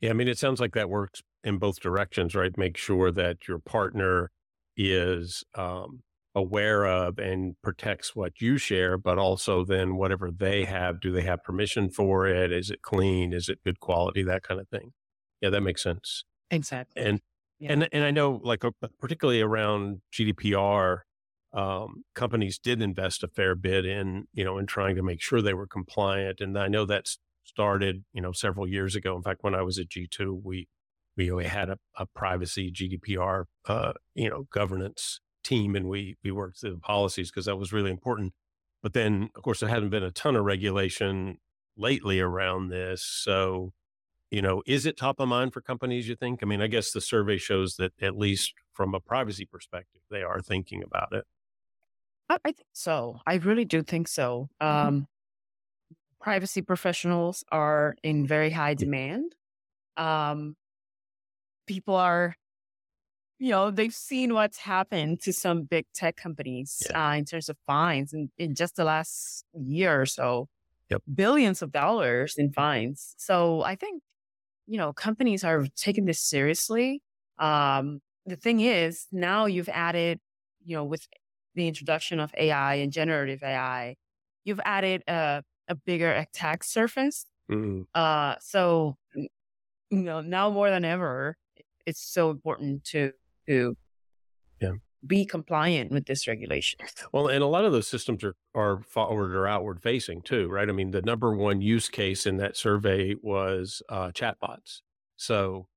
Yeah, 0.00 0.10
I 0.10 0.12
mean, 0.12 0.28
it 0.28 0.38
sounds 0.38 0.60
like 0.60 0.74
that 0.74 0.90
works 0.90 1.22
in 1.44 1.58
both 1.58 1.80
directions, 1.80 2.34
right? 2.34 2.56
Make 2.56 2.76
sure 2.76 3.10
that 3.12 3.48
your 3.48 3.58
partner 3.58 4.30
is 4.76 5.44
um, 5.54 6.02
aware 6.34 6.84
of 6.84 7.18
and 7.18 7.54
protects 7.62 8.14
what 8.14 8.40
you 8.40 8.58
share, 8.58 8.98
but 8.98 9.18
also 9.18 9.64
then 9.64 9.96
whatever 9.96 10.30
they 10.30 10.64
have, 10.64 11.00
do 11.00 11.12
they 11.12 11.22
have 11.22 11.44
permission 11.44 11.90
for 11.90 12.26
it? 12.26 12.52
Is 12.52 12.70
it 12.70 12.82
clean? 12.82 13.32
Is 13.32 13.48
it 13.48 13.60
good 13.64 13.80
quality? 13.80 14.22
That 14.22 14.42
kind 14.42 14.60
of 14.60 14.68
thing. 14.68 14.92
Yeah, 15.40 15.50
that 15.50 15.60
makes 15.60 15.82
sense. 15.82 16.24
Exactly. 16.50 17.02
And 17.02 17.20
yeah. 17.58 17.72
and 17.72 17.88
and 17.92 18.04
I 18.04 18.10
know, 18.10 18.40
like 18.42 18.62
particularly 19.00 19.40
around 19.40 20.00
GDPR, 20.12 21.00
um, 21.54 22.04
companies 22.14 22.58
did 22.58 22.82
invest 22.82 23.22
a 23.22 23.28
fair 23.28 23.54
bit 23.54 23.86
in 23.86 24.26
you 24.32 24.44
know 24.44 24.58
in 24.58 24.66
trying 24.66 24.96
to 24.96 25.02
make 25.02 25.22
sure 25.22 25.40
they 25.40 25.54
were 25.54 25.66
compliant. 25.66 26.40
And 26.40 26.58
I 26.58 26.68
know 26.68 26.84
that's 26.84 27.18
started 27.44 28.04
you 28.12 28.20
know 28.20 28.32
several 28.32 28.66
years 28.66 28.96
ago. 28.96 29.16
In 29.16 29.22
fact, 29.22 29.44
when 29.44 29.54
I 29.54 29.62
was 29.62 29.78
at 29.78 29.88
G 29.88 30.08
two, 30.10 30.34
we 30.34 30.68
we 31.16 31.28
had 31.44 31.70
a, 31.70 31.78
a 31.96 32.06
privacy 32.06 32.72
GDPR 32.72 33.44
uh, 33.66 33.92
you 34.14 34.28
know 34.28 34.46
governance 34.50 35.20
team, 35.44 35.76
and 35.76 35.88
we 35.88 36.16
we 36.24 36.32
worked 36.32 36.60
through 36.60 36.72
the 36.72 36.78
policies 36.78 37.30
because 37.30 37.46
that 37.46 37.56
was 37.56 37.72
really 37.72 37.90
important. 37.90 38.32
But 38.82 38.92
then, 38.92 39.30
of 39.34 39.42
course, 39.42 39.60
there 39.60 39.68
hadn't 39.68 39.90
been 39.90 40.02
a 40.02 40.10
ton 40.10 40.36
of 40.36 40.44
regulation 40.44 41.38
lately 41.76 42.20
around 42.20 42.68
this, 42.68 43.02
so 43.02 43.72
you 44.30 44.42
know, 44.42 44.62
is 44.66 44.84
it 44.84 44.96
top 44.96 45.20
of 45.20 45.28
mind 45.28 45.52
for 45.52 45.60
companies, 45.60 46.08
you 46.08 46.16
think? 46.16 46.40
I 46.42 46.46
mean, 46.46 46.60
I 46.60 46.66
guess 46.66 46.90
the 46.90 47.00
survey 47.00 47.36
shows 47.38 47.76
that 47.76 47.92
at 48.02 48.18
least 48.18 48.52
from 48.72 48.92
a 48.92 48.98
privacy 48.98 49.44
perspective, 49.44 50.00
they 50.10 50.22
are 50.22 50.40
thinking 50.40 50.82
about 50.82 51.12
it. 51.12 51.24
I, 52.28 52.36
I 52.44 52.52
think 52.52 52.68
so. 52.72 53.20
I 53.26 53.34
really 53.36 53.64
do 53.64 53.82
think 53.82 54.08
so. 54.08 54.48
Mm-hmm. 54.60 54.88
Um, 54.88 55.06
privacy 56.20 56.62
professionals 56.62 57.44
are 57.52 57.96
in 58.02 58.26
very 58.26 58.50
high 58.50 58.74
demand. 58.74 59.34
Um, 59.96 60.56
people 61.66 61.94
are, 61.94 62.36
you 63.38 63.50
know, 63.50 63.70
they've 63.70 63.94
seen 63.94 64.34
what's 64.34 64.58
happened 64.58 65.20
to 65.22 65.32
some 65.32 65.62
big 65.62 65.86
tech 65.94 66.16
companies 66.16 66.82
yeah. 66.88 67.10
uh, 67.10 67.14
in 67.14 67.24
terms 67.24 67.48
of 67.48 67.56
fines 67.66 68.12
in, 68.12 68.30
in 68.38 68.54
just 68.54 68.76
the 68.76 68.84
last 68.84 69.44
year 69.52 70.00
or 70.00 70.06
so. 70.06 70.48
Yep. 70.90 71.02
Billions 71.14 71.62
of 71.62 71.72
dollars 71.72 72.34
in 72.36 72.52
fines. 72.52 73.14
So 73.18 73.62
I 73.62 73.74
think 73.74 74.02
you 74.66 74.78
know, 74.78 74.92
companies 74.92 75.44
are 75.44 75.66
taking 75.76 76.04
this 76.04 76.20
seriously. 76.20 77.02
Um, 77.38 78.00
the 78.26 78.36
thing 78.36 78.60
is, 78.60 79.06
now 79.12 79.46
you've 79.46 79.68
added, 79.68 80.20
you 80.64 80.76
know, 80.76 80.84
with 80.84 81.06
the 81.54 81.68
introduction 81.68 82.20
of 82.20 82.32
AI 82.36 82.76
and 82.76 82.92
generative 82.92 83.42
AI, 83.42 83.96
you've 84.44 84.60
added 84.64 85.02
a, 85.08 85.42
a 85.68 85.74
bigger 85.74 86.12
attack 86.12 86.64
surface. 86.64 87.26
Mm-hmm. 87.50 87.82
Uh, 87.94 88.36
so, 88.40 88.96
you 89.14 89.28
know, 89.90 90.20
now 90.20 90.50
more 90.50 90.70
than 90.70 90.84
ever, 90.84 91.36
it's 91.86 92.02
so 92.02 92.30
important 92.30 92.84
to 92.84 93.12
to 93.46 93.76
yeah 94.60 94.72
be 95.06 95.24
compliant 95.24 95.90
with 95.90 96.06
this 96.06 96.26
regulation. 96.26 96.80
Well, 97.12 97.28
and 97.28 97.42
a 97.42 97.46
lot 97.46 97.64
of 97.64 97.72
those 97.72 97.88
systems 97.88 98.24
are, 98.24 98.34
are 98.54 98.80
forward 98.82 99.34
or 99.34 99.46
outward 99.46 99.82
facing 99.82 100.22
too, 100.22 100.48
right? 100.48 100.68
I 100.68 100.72
mean, 100.72 100.90
the 100.90 101.02
number 101.02 101.34
one 101.34 101.60
use 101.60 101.88
case 101.88 102.26
in 102.26 102.38
that 102.38 102.56
survey 102.56 103.14
was 103.22 103.82
uh, 103.88 104.10
chatbots. 104.12 104.80
So 105.16 105.68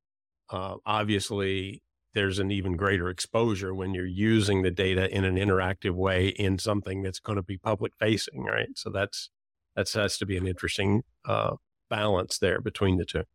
uh, 0.49 0.75
obviously, 0.85 1.83
there's 2.17 2.39
an 2.39 2.49
even 2.49 2.75
greater 2.75 3.09
exposure 3.09 3.75
when 3.75 3.93
you're 3.93 4.03
using 4.03 4.63
the 4.63 4.71
data 4.71 5.07
in 5.15 5.23
an 5.23 5.35
interactive 5.35 5.93
way 5.93 6.29
in 6.29 6.57
something 6.57 7.03
that's 7.03 7.19
going 7.19 7.35
to 7.35 7.43
be 7.43 7.59
public 7.59 7.93
facing, 7.99 8.43
right? 8.43 8.69
So 8.75 8.89
that's 8.89 9.29
that 9.75 9.87
has 9.91 10.17
to 10.17 10.25
be 10.25 10.35
an 10.35 10.47
interesting 10.47 11.03
uh, 11.25 11.57
balance 11.91 12.39
there 12.39 12.59
between 12.59 12.97
the 12.97 13.05
two. 13.05 13.25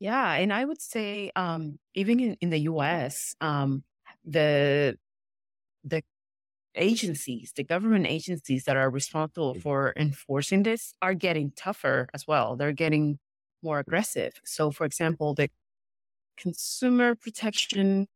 Yeah, 0.00 0.32
and 0.32 0.52
I 0.52 0.64
would 0.64 0.82
say 0.82 1.30
um, 1.36 1.78
even 1.94 2.18
in, 2.18 2.36
in 2.40 2.50
the 2.50 2.58
U.S. 2.72 3.36
Um, 3.40 3.84
the 4.24 4.98
the 5.84 6.02
agencies, 6.74 7.52
the 7.54 7.62
government 7.62 8.08
agencies 8.08 8.64
that 8.64 8.76
are 8.76 8.90
responsible 8.90 9.54
mm. 9.54 9.62
for 9.62 9.92
enforcing 9.96 10.64
this 10.64 10.92
are 11.00 11.14
getting 11.14 11.52
tougher 11.54 12.08
as 12.12 12.26
well. 12.26 12.56
They're 12.56 12.72
getting 12.72 13.20
more 13.62 13.78
aggressive. 13.78 14.32
So, 14.44 14.72
for 14.72 14.84
example, 14.84 15.34
the 15.34 15.50
Consumer 16.36 17.14
Protection, 17.14 18.06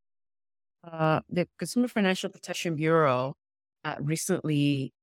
uh, 0.83 1.21
the 1.29 1.47
Consumer 1.57 1.87
Financial 1.87 2.29
Protection 2.29 2.75
Bureau 2.75 3.35
uh, 3.83 3.95
recently 3.99 4.93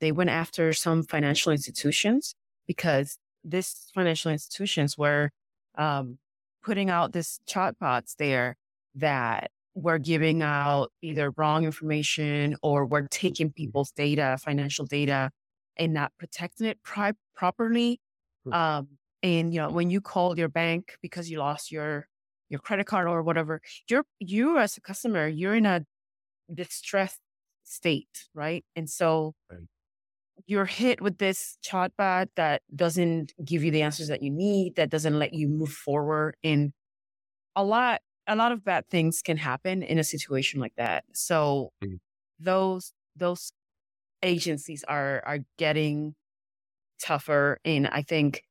they 0.00 0.12
went 0.12 0.30
after 0.30 0.72
some 0.72 1.02
financial 1.02 1.52
institutions 1.52 2.34
because 2.66 3.18
these 3.44 3.90
financial 3.94 4.30
institutions 4.30 4.98
were 4.98 5.30
um, 5.78 6.18
putting 6.62 6.90
out 6.90 7.12
this 7.12 7.40
chatbots 7.48 8.16
there 8.16 8.56
that 8.94 9.50
we're 9.74 9.98
giving 9.98 10.42
out 10.42 10.90
either 11.02 11.32
wrong 11.36 11.64
information 11.64 12.56
or 12.62 12.86
we're 12.86 13.06
taking 13.08 13.52
people's 13.52 13.90
data, 13.92 14.36
financial 14.42 14.86
data, 14.86 15.30
and 15.76 15.92
not 15.92 16.12
protecting 16.18 16.66
it 16.66 16.82
pri- 16.82 17.12
properly. 17.34 18.00
Um, 18.50 18.88
and 19.22 19.52
you 19.52 19.60
know, 19.60 19.70
when 19.70 19.90
you 19.90 20.00
call 20.00 20.38
your 20.38 20.48
bank 20.48 20.96
because 21.02 21.30
you 21.30 21.38
lost 21.38 21.70
your 21.70 22.06
your 22.48 22.60
credit 22.60 22.86
card 22.86 23.08
or 23.08 23.22
whatever, 23.22 23.60
you're 23.88 24.04
you 24.18 24.58
as 24.58 24.76
a 24.76 24.80
customer, 24.80 25.26
you're 25.26 25.54
in 25.54 25.66
a 25.66 25.84
distressed 26.52 27.20
state, 27.64 28.28
right? 28.34 28.64
And 28.74 28.88
so 28.88 29.34
right. 29.50 29.60
you're 30.46 30.66
hit 30.66 31.00
with 31.00 31.18
this 31.18 31.58
chatbot 31.64 32.28
that 32.36 32.62
doesn't 32.74 33.32
give 33.44 33.64
you 33.64 33.70
the 33.70 33.82
answers 33.82 34.08
that 34.08 34.22
you 34.22 34.30
need, 34.30 34.76
that 34.76 34.90
doesn't 34.90 35.18
let 35.18 35.34
you 35.34 35.48
move 35.48 35.72
forward. 35.72 36.36
And 36.44 36.72
a 37.54 37.64
lot 37.64 38.00
a 38.28 38.34
lot 38.34 38.50
of 38.50 38.64
bad 38.64 38.88
things 38.88 39.22
can 39.22 39.36
happen 39.36 39.82
in 39.82 39.98
a 39.98 40.04
situation 40.04 40.60
like 40.60 40.74
that. 40.76 41.04
So 41.12 41.70
mm. 41.84 41.98
those 42.38 42.92
those 43.14 43.52
agencies 44.22 44.84
are 44.88 45.22
are 45.24 45.38
getting 45.58 46.14
tougher 47.00 47.58
and 47.64 47.86
I 47.86 48.02
think 48.02 48.42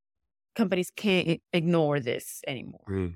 companies 0.55 0.91
can't 0.95 1.41
ignore 1.51 1.99
this 1.99 2.41
anymore. 2.47 2.85
Mm. 2.89 3.15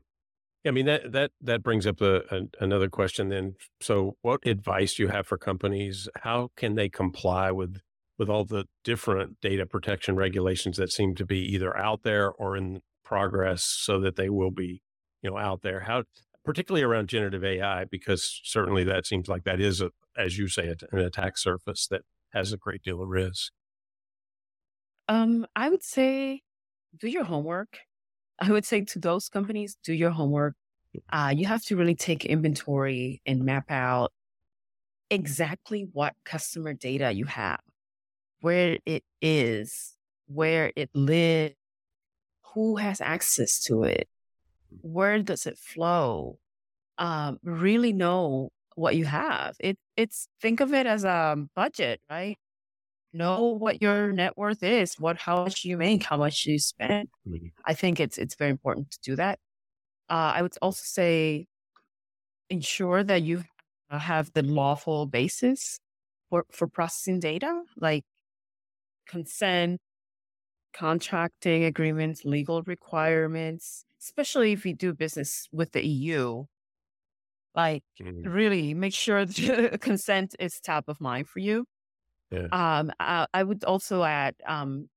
I 0.65 0.71
mean 0.71 0.85
that 0.85 1.11
that 1.13 1.31
that 1.41 1.63
brings 1.63 1.87
up 1.87 2.01
a, 2.01 2.21
a, 2.31 2.41
another 2.59 2.89
question 2.89 3.29
then. 3.29 3.55
So 3.81 4.17
what 4.21 4.45
advice 4.45 4.95
do 4.95 5.03
you 5.03 5.09
have 5.09 5.25
for 5.25 5.37
companies? 5.37 6.09
How 6.17 6.49
can 6.55 6.75
they 6.75 6.89
comply 6.89 7.51
with 7.51 7.79
with 8.17 8.29
all 8.29 8.43
the 8.43 8.65
different 8.83 9.39
data 9.39 9.65
protection 9.65 10.15
regulations 10.15 10.77
that 10.77 10.91
seem 10.91 11.15
to 11.15 11.25
be 11.25 11.39
either 11.39 11.75
out 11.77 12.03
there 12.03 12.29
or 12.31 12.57
in 12.57 12.81
progress 13.05 13.63
so 13.63 13.99
that 14.01 14.17
they 14.17 14.29
will 14.29 14.51
be, 14.51 14.81
you 15.21 15.29
know, 15.29 15.37
out 15.37 15.61
there? 15.61 15.81
How 15.81 16.03
particularly 16.43 16.83
around 16.83 17.07
generative 17.07 17.43
AI, 17.43 17.85
because 17.85 18.41
certainly 18.43 18.83
that 18.83 19.05
seems 19.05 19.27
like 19.27 19.43
that 19.43 19.61
is, 19.61 19.81
a, 19.81 19.91
as 20.17 20.37
you 20.37 20.47
say, 20.47 20.73
an 20.91 20.99
attack 20.99 21.37
surface 21.37 21.87
that 21.87 22.01
has 22.33 22.51
a 22.51 22.57
great 22.57 22.81
deal 22.81 23.01
of 23.01 23.07
risk. 23.07 23.51
Um, 25.07 25.45
I 25.55 25.69
would 25.69 25.83
say 25.83 26.41
do 26.97 27.07
your 27.07 27.23
homework. 27.23 27.79
I 28.41 28.51
would 28.51 28.65
say 28.65 28.81
to 28.81 28.99
those 28.99 29.29
companies, 29.29 29.77
do 29.83 29.93
your 29.93 30.11
homework. 30.11 30.55
Uh, 31.11 31.33
you 31.35 31.45
have 31.45 31.63
to 31.65 31.75
really 31.75 31.95
take 31.95 32.25
inventory 32.25 33.21
and 33.25 33.43
map 33.43 33.69
out 33.69 34.11
exactly 35.09 35.87
what 35.93 36.15
customer 36.23 36.73
data 36.73 37.11
you 37.11 37.25
have, 37.25 37.61
where 38.41 38.77
it 38.85 39.03
is, 39.21 39.95
where 40.27 40.71
it 40.75 40.89
lives, 40.93 41.55
who 42.53 42.77
has 42.77 43.01
access 43.01 43.59
to 43.65 43.83
it, 43.83 44.07
where 44.81 45.21
does 45.21 45.45
it 45.45 45.57
flow? 45.57 46.39
Um, 46.97 47.39
really 47.43 47.93
know 47.93 48.51
what 48.75 48.95
you 48.95 49.05
have. 49.05 49.55
It 49.59 49.77
it's 49.97 50.27
think 50.41 50.59
of 50.59 50.73
it 50.73 50.87
as 50.87 51.03
a 51.03 51.37
budget, 51.55 52.01
right? 52.09 52.37
Know 53.11 53.47
what 53.47 53.81
your 53.81 54.11
net 54.11 54.37
worth 54.37 54.61
is, 54.61 54.95
what 54.99 55.17
how 55.17 55.43
much 55.43 55.65
you 55.65 55.77
make, 55.77 56.03
how 56.03 56.17
much 56.17 56.45
you 56.45 56.59
spend. 56.59 57.09
Mm-hmm. 57.27 57.47
I 57.65 57.73
think 57.73 57.99
it's 57.99 58.17
it's 58.17 58.35
very 58.35 58.51
important 58.51 58.91
to 58.91 58.99
do 59.01 59.15
that. 59.15 59.39
Uh, 60.09 60.33
I 60.35 60.41
would 60.41 60.53
also 60.61 60.81
say 60.83 61.47
ensure 62.49 63.03
that 63.03 63.23
you 63.23 63.43
have 63.89 64.31
the 64.33 64.43
lawful 64.43 65.07
basis 65.07 65.79
for 66.29 66.45
for 66.51 66.67
processing 66.67 67.19
data, 67.19 67.63
like 67.77 68.03
consent, 69.07 69.79
contracting 70.73 71.63
agreements, 71.65 72.25
legal 72.25 72.61
requirements, 72.63 73.85
especially 74.01 74.51
if 74.51 74.65
you 74.65 74.75
do 74.75 74.93
business 74.93 75.47
with 75.51 75.71
the 75.71 75.85
EU, 75.85 76.45
like 77.55 77.83
mm. 78.01 78.23
really 78.25 78.73
make 78.73 78.93
sure 78.93 79.25
the 79.25 79.77
consent 79.81 80.35
is 80.39 80.59
top 80.59 80.85
of 80.87 81.01
mind 81.01 81.27
for 81.27 81.39
you. 81.39 81.65
Yeah. 82.31 82.47
Um, 82.51 82.91
I, 82.99 83.25
I, 83.33 83.43
would 83.43 83.63
also 83.63 84.03
add 84.03 84.35
um, 84.45 84.89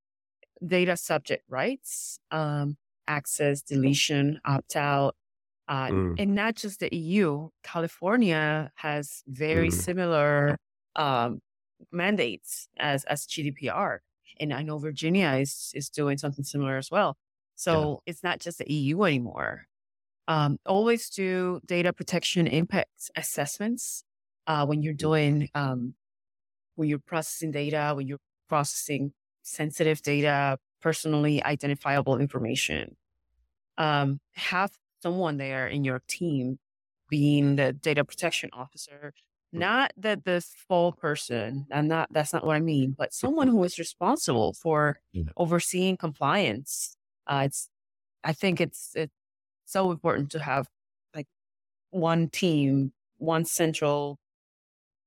data 0.67 0.97
subject 0.97 1.45
rights, 1.49 2.19
um, 2.31 2.77
access, 3.09 3.63
deletion, 3.63 4.39
opt 4.45 4.77
out, 4.77 5.17
uh, 5.69 5.87
mm. 5.87 6.15
and 6.19 6.35
not 6.35 6.57
just 6.57 6.81
the 6.81 6.95
EU. 6.95 7.49
California 7.63 8.71
has 8.77 9.23
very 9.27 9.69
mm. 9.69 9.73
similar 9.73 10.57
um, 10.97 11.41
mandates 11.91 12.69
as 12.79 13.05
as 13.05 13.27
GDPR, 13.27 13.99
and 14.39 14.53
I 14.53 14.63
know 14.63 14.79
Virginia 14.79 15.31
is 15.41 15.73
is 15.75 15.89
doing 15.89 16.19
something 16.19 16.45
similar 16.45 16.77
as 16.77 16.91
well. 16.91 17.17
So 17.55 18.03
yeah. 18.07 18.11
it's 18.11 18.23
not 18.23 18.41
just 18.41 18.59
the 18.59 18.71
EU 18.71 19.03
anymore. 19.05 19.67
Um, 20.29 20.59
always 20.67 21.11
do 21.11 21.61
data 21.67 21.93
protection 21.93 22.47
impact 22.47 23.11
assessments 23.17 24.05
uh, 24.47 24.67
when 24.67 24.83
you're 24.83 24.95
mm. 24.95 24.99
doing 24.99 25.49
um, 25.55 25.95
when 26.75 26.89
you're 26.89 26.99
processing 26.99 27.51
data, 27.51 27.93
when 27.95 28.07
you're 28.07 28.19
processing 28.49 29.13
sensitive 29.43 30.03
data, 30.03 30.59
personally 30.81 31.43
identifiable 31.45 32.19
information. 32.19 32.97
Um, 33.79 34.21
have 34.35 34.73
someone 35.03 35.37
there 35.39 35.67
in 35.67 35.85
your 35.85 36.03
team 36.07 36.59
being 37.09 37.57
the 37.57 37.73
data 37.73 38.05
protection 38.05 38.51
officer, 38.53 39.13
mm. 39.55 39.59
not 39.59 39.93
that 39.97 40.25
the 40.25 40.45
full 40.69 40.93
person, 40.93 41.67
and 41.71 41.89
not 41.89 42.09
that's 42.13 42.33
not 42.33 42.45
what 42.47 42.57
I 42.57 42.61
mean, 42.61 42.95
but 42.97 43.13
someone 43.13 43.49
who 43.49 43.63
is 43.65 43.79
responsible 43.79 44.53
for 44.55 45.01
overseeing 45.37 45.97
compliance. 45.97 46.97
Uh, 47.27 47.43
it's 47.47 47.69
I 48.25 48.33
think 48.33 48.61
it's 48.61 48.93
it's 48.95 49.13
so 49.65 49.91
important 49.91 50.31
to 50.33 50.39
have 50.39 50.69
like 51.15 51.27
one 51.91 52.29
team, 52.29 52.93
one 53.19 53.45
central 53.45 54.19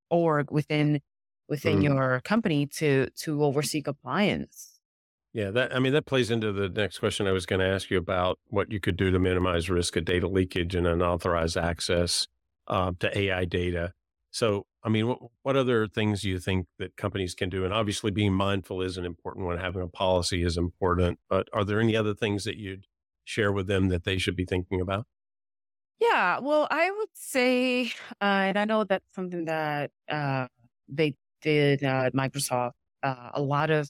org 0.10 0.51
within 0.51 1.01
within 1.48 1.80
mm. 1.80 1.84
your 1.84 2.22
company 2.22 2.66
to 2.66 3.10
to 3.12 3.44
oversee 3.44 3.82
compliance. 3.82 4.80
Yeah, 5.34 5.52
that 5.52 5.75
I 5.75 5.80
mean 5.80 5.94
that 5.94 6.06
plays 6.06 6.32
into 6.32 6.52
the 6.52 6.70
next 6.70 7.00
question 7.00 7.28
I 7.28 7.34
was 7.34 7.46
going 7.46 7.60
to 7.60 7.68
ask 7.68 7.90
you 7.90 7.98
about 7.98 8.40
what 8.48 8.72
you 8.72 8.80
could 8.80 8.96
do 8.96 9.12
to 9.12 9.20
minimize 9.20 9.70
risk 9.70 9.98
of 9.98 10.06
data 10.06 10.28
leakage 10.28 10.75
and 10.75 10.88
unauthorized 10.88 11.58
access 11.58 12.28
uh, 12.68 12.94
to 13.00 13.18
AI 13.18 13.46
data. 13.46 13.94
So, 14.32 14.66
I 14.84 14.90
mean, 14.90 15.08
what, 15.08 15.20
what 15.44 15.56
other 15.56 15.88
things 15.88 16.22
do 16.22 16.30
you 16.30 16.40
think 16.40 16.68
that 16.78 16.98
companies 16.98 17.36
can 17.36 17.50
do? 17.50 17.64
And 17.64 17.74
obviously, 17.74 18.12
being 18.12 18.34
mindful 18.34 18.82
is 18.82 18.98
an 18.98 19.06
important 19.06 19.46
one. 19.46 19.58
Having 19.58 19.84
a 19.84 19.88
policy 19.88 20.44
is 20.44 20.58
important. 20.58 21.20
But 21.30 21.48
are 21.54 21.64
there 21.64 21.80
any 21.80 21.96
other 21.96 22.14
things 22.14 22.44
that 22.44 22.58
you'd 22.58 22.86
share 23.24 23.52
with 23.52 23.68
them 23.68 23.88
that 23.90 24.04
they 24.04 24.18
should 24.18 24.36
be 24.36 24.46
thinking 24.46 24.82
about? 24.82 25.06
Yeah, 26.00 26.40
well, 26.40 26.68
I 26.70 26.92
would 26.92 27.10
say, 27.14 27.86
uh, 28.22 28.48
and 28.48 28.60
I 28.60 28.66
know 28.66 28.84
that's 28.84 29.14
something 29.14 29.46
that 29.46 29.92
uh, 30.10 30.48
they 30.90 31.16
did 31.42 31.84
uh, 31.84 32.10
Microsoft, 32.12 32.74
uh, 33.04 33.30
a 33.34 33.42
lot 33.42 33.70
of 33.70 33.89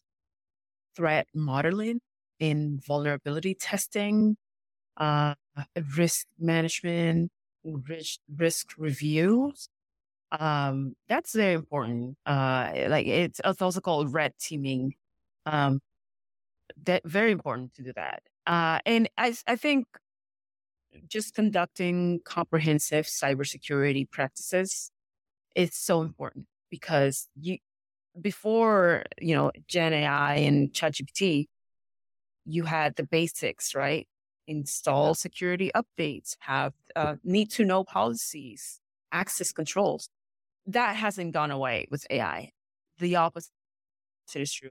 threat 0.96 1.28
modeling 1.34 2.02
in 2.40 2.80
vulnerability 2.86 3.56
testing, 3.56 4.38
uh, 4.98 5.34
risk 5.98 6.26
management, 6.40 7.32
risk, 7.64 8.20
risk 8.36 8.68
reviews. 8.78 9.68
Um, 10.32 10.96
that's 11.08 11.34
very 11.34 11.54
important. 11.54 12.18
Uh, 12.26 12.72
like 12.88 13.08
it's, 13.08 13.40
it's 13.44 13.62
also 13.62 13.80
called 13.82 14.14
red 14.14 14.34
teaming. 14.40 14.96
Um, 15.46 15.80
that 16.84 17.04
very 17.06 17.32
important 17.32 17.74
to 17.76 17.84
do 17.84 17.94
that. 17.96 18.24
Uh, 18.46 18.80
and 18.86 19.10
I, 19.18 19.36
I 19.48 19.56
think 19.56 19.86
just 21.08 21.36
conducting 21.36 22.20
comprehensive 22.26 23.06
cybersecurity 23.06 24.10
practices 24.10 24.92
is 25.56 25.76
so 25.76 26.02
important 26.02 26.48
because 26.80 27.28
you 27.40 27.58
before, 28.22 29.04
you 29.22 29.36
know, 29.36 29.52
Gen 29.68 29.94
AI 29.94 30.36
and 30.36 30.72
ChatGPT, 30.72 31.48
you 32.46 32.64
had 32.64 32.96
the 32.96 33.04
basics, 33.04 33.76
right? 33.76 34.08
Install 34.48 35.16
security 35.16 35.72
updates, 35.76 36.36
have 36.40 36.74
uh, 36.96 37.16
need 37.24 37.52
to 37.52 37.66
know 37.66 37.84
policies, 37.84 38.80
access 39.12 39.52
controls. 39.52 40.10
That 40.68 40.96
hasn't 40.96 41.34
gone 41.34 41.52
away 41.52 41.88
with 41.92 42.06
AI. 42.10 42.52
The 43.00 43.16
opposite 43.18 43.52
is 44.36 44.54
true. 44.54 44.70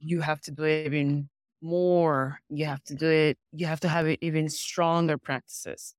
You 0.00 0.20
have 0.20 0.40
to 0.42 0.50
do 0.50 0.64
it 0.64 0.86
even 0.86 1.28
more. 1.62 2.40
You 2.48 2.66
have 2.66 2.82
to 2.84 2.94
do 2.94 3.08
it. 3.10 3.38
You 3.52 3.66
have 3.66 3.80
to 3.80 3.88
have 3.88 4.06
it 4.06 4.18
even 4.22 4.48
stronger 4.48 5.18
practices. 5.18 5.94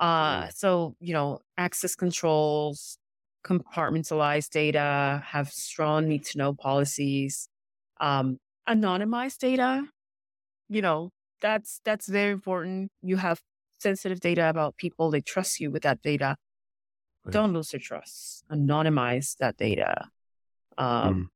Uh, 0.00 0.48
so, 0.48 0.96
you 1.00 1.14
know, 1.14 1.40
access 1.56 1.94
controls, 1.94 2.98
compartmentalize 3.44 4.48
data, 4.48 5.22
have 5.26 5.50
strong 5.50 6.08
need 6.08 6.24
to 6.26 6.38
know 6.38 6.54
policies, 6.54 7.48
um, 8.00 8.38
anonymize 8.68 9.38
data. 9.38 9.84
You 10.68 10.82
know, 10.82 11.10
that's 11.40 11.80
that's 11.84 12.08
very 12.08 12.32
important. 12.32 12.90
You 13.02 13.16
have 13.16 13.40
sensitive 13.78 14.20
data 14.20 14.48
about 14.48 14.76
people, 14.76 15.10
they 15.10 15.20
trust 15.20 15.60
you 15.60 15.70
with 15.70 15.82
that 15.82 16.00
data. 16.02 16.36
Right. 17.24 17.32
Don't 17.32 17.52
lose 17.52 17.70
their 17.70 17.80
trust. 17.80 18.44
Anonymize 18.50 19.36
that 19.38 19.56
data. 19.56 20.08
Um, 20.78 21.14
mm. 21.14 21.26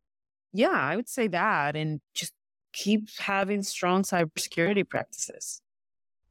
Yeah, 0.53 0.71
I 0.71 0.97
would 0.97 1.09
say 1.09 1.29
that 1.29 1.77
and 1.77 2.01
just 2.15 2.33
keep 2.73 3.09
having 3.19 3.63
strong 3.63 4.03
cybersecurity 4.03 4.89
practices. 4.89 5.61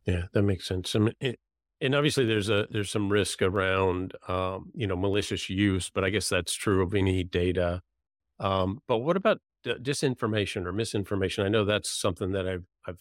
Yeah, 0.06 0.24
that 0.34 0.44
makes 0.44 0.68
sense. 0.68 0.96
I 0.96 1.00
mean, 1.00 1.14
it, 1.20 1.40
and 1.86 1.96
obviously 1.96 2.26
there's 2.26 2.50
a 2.50 2.68
there's 2.72 2.92
some 2.92 3.12
risk 3.12 3.42
around 3.42 4.14
um, 4.28 4.72
you 4.76 4.88
know 4.88 4.96
malicious 4.96 5.50
use, 5.50 5.90
but 5.90 6.04
I 6.04 6.10
guess 6.10 6.30
that's 6.30 6.54
true 6.54 6.82
of 6.84 6.94
any 6.94 7.24
data. 7.24 7.82
Um, 8.40 8.82
but 8.88 9.00
what 9.00 9.18
about 9.18 9.40
disinformation 9.66 10.66
or 10.66 10.74
misinformation? 10.74 11.46
I 11.46 11.50
know 11.50 11.66
that's 11.66 11.90
something 11.92 12.32
that 12.34 12.48
I've 12.48 12.66
I've 12.88 13.00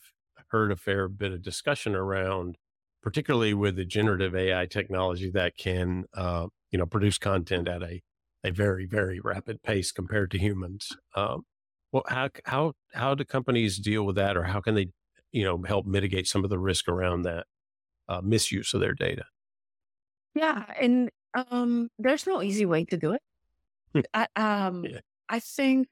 heard 0.51 0.73
a 0.73 0.77
fair 0.77 1.09
bit 1.09 1.33
of 1.33 1.43
discussion 1.43 1.95
around, 1.97 2.57
particularly 3.03 3.55
with 3.55 3.77
the 3.77 3.85
generative 3.85 4.35
AI 4.37 4.67
technology 4.67 5.31
that 5.33 5.57
can 5.59 6.05
uh, 6.15 6.49
you 6.71 6.79
know 6.79 6.87
produce 6.87 7.19
content 7.19 7.69
at 7.69 7.83
a 7.83 8.03
a 8.45 8.51
very 8.53 8.87
very 8.87 9.21
rapid 9.21 9.63
pace 9.63 9.93
compared 9.93 10.31
to 10.33 10.39
humans. 10.39 10.91
Um, 11.17 11.45
well, 11.93 12.05
how 12.09 12.31
how 12.47 12.75
how 12.95 13.15
do 13.15 13.25
companies 13.25 13.79
deal 13.79 14.05
with 14.05 14.17
that, 14.17 14.37
or 14.37 14.45
how 14.45 14.61
can 14.61 14.75
they 14.75 14.91
you 15.33 15.45
know 15.45 15.63
help 15.65 15.87
mitigate 15.87 16.27
some 16.29 16.45
of 16.45 16.51
the 16.51 16.59
risk 16.59 16.89
around 16.89 17.23
that? 17.23 17.47
Uh, 18.09 18.21
misuse 18.23 18.75
of 18.75 18.81
their 18.81 18.95
data. 18.95 19.25
Yeah, 20.35 20.65
and 20.81 21.11
um, 21.35 21.89
there's 21.99 22.27
no 22.27 22.43
easy 22.43 22.67
way 22.67 22.85
to 22.87 22.97
do 22.97 23.13
it. 23.13 23.23
Hmm. 23.95 24.01
I, 24.13 24.27
um, 24.37 24.85
yeah. 24.85 25.01
I 25.29 25.41
think 25.41 25.89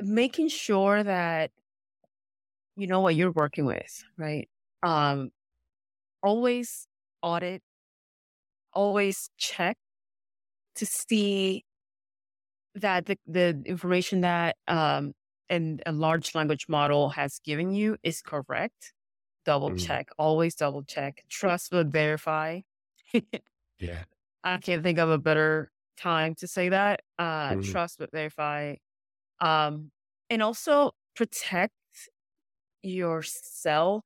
making 0.00 0.48
sure 0.48 1.02
that 1.02 1.50
you 2.76 2.86
know 2.86 3.00
what 3.00 3.14
you're 3.14 3.32
working 3.32 3.64
with, 3.64 4.04
right? 4.18 4.48
Um, 4.82 5.30
always 6.22 6.86
audit, 7.22 7.62
always 8.72 9.30
check 9.38 9.78
to 10.76 10.84
see 10.84 11.64
that 12.74 13.06
the, 13.06 13.16
the 13.26 13.62
information 13.64 14.20
that 14.20 14.56
um, 14.68 15.12
and 15.48 15.82
a 15.86 15.92
large 15.92 16.34
language 16.34 16.66
model 16.68 17.08
has 17.10 17.40
given 17.44 17.72
you 17.72 17.96
is 18.02 18.20
correct 18.20 18.92
double 19.46 19.70
mm. 19.70 19.86
check, 19.86 20.10
always 20.18 20.56
double 20.56 20.82
check, 20.82 21.24
trust 21.30 21.70
but 21.70 21.86
verify. 21.86 22.60
yeah. 23.78 24.02
I 24.44 24.58
can't 24.58 24.82
think 24.82 24.98
of 24.98 25.08
a 25.08 25.18
better 25.18 25.70
time 25.96 26.34
to 26.36 26.46
say 26.46 26.68
that. 26.68 27.00
Uh, 27.18 27.50
mm. 27.52 27.70
Trust 27.70 27.98
but 27.98 28.10
verify. 28.12 28.74
Um, 29.40 29.90
and 30.28 30.42
also 30.42 30.92
protect 31.14 31.72
yourself. 32.82 34.04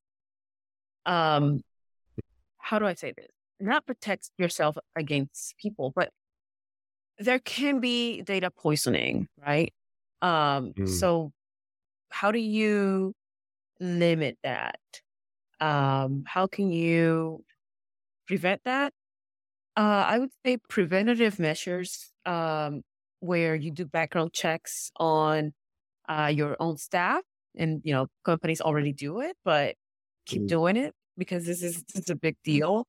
Um, 1.07 1.64
how 2.59 2.79
do 2.79 2.87
I 2.87 2.94
say 2.94 3.12
this? 3.16 3.26
Not 3.59 3.87
protect 3.87 4.31
yourself 4.38 4.76
against 4.94 5.57
people, 5.59 5.92
but 5.94 6.11
there 7.18 7.38
can 7.38 7.81
be 7.81 8.22
data 8.22 8.50
poisoning, 8.50 9.29
right? 9.46 9.72
Um, 10.22 10.72
mm. 10.72 10.88
so 10.88 11.33
how 12.11 12.31
do 12.31 12.38
you 12.38 13.14
limit 13.81 14.38
that? 14.42 14.79
Um, 15.60 16.24
how 16.26 16.46
can 16.46 16.70
you 16.72 17.44
prevent 18.26 18.62
that? 18.64 18.92
Uh, 19.76 20.04
I 20.06 20.18
would 20.18 20.30
say 20.44 20.56
preventative 20.68 21.38
measures 21.38 22.12
um, 22.26 22.82
where 23.20 23.54
you 23.54 23.70
do 23.70 23.84
background 23.84 24.32
checks 24.32 24.90
on 24.96 25.52
uh, 26.08 26.32
your 26.34 26.56
own 26.60 26.76
staff, 26.76 27.22
and 27.56 27.80
you 27.84 27.92
know 27.92 28.06
companies 28.24 28.60
already 28.60 28.92
do 28.92 29.20
it, 29.20 29.36
but 29.44 29.76
keep 30.26 30.42
mm. 30.42 30.48
doing 30.48 30.76
it 30.76 30.94
because 31.16 31.46
this 31.46 31.62
is, 31.62 31.82
this 31.92 32.04
is 32.04 32.10
a 32.10 32.16
big 32.16 32.36
deal. 32.44 32.86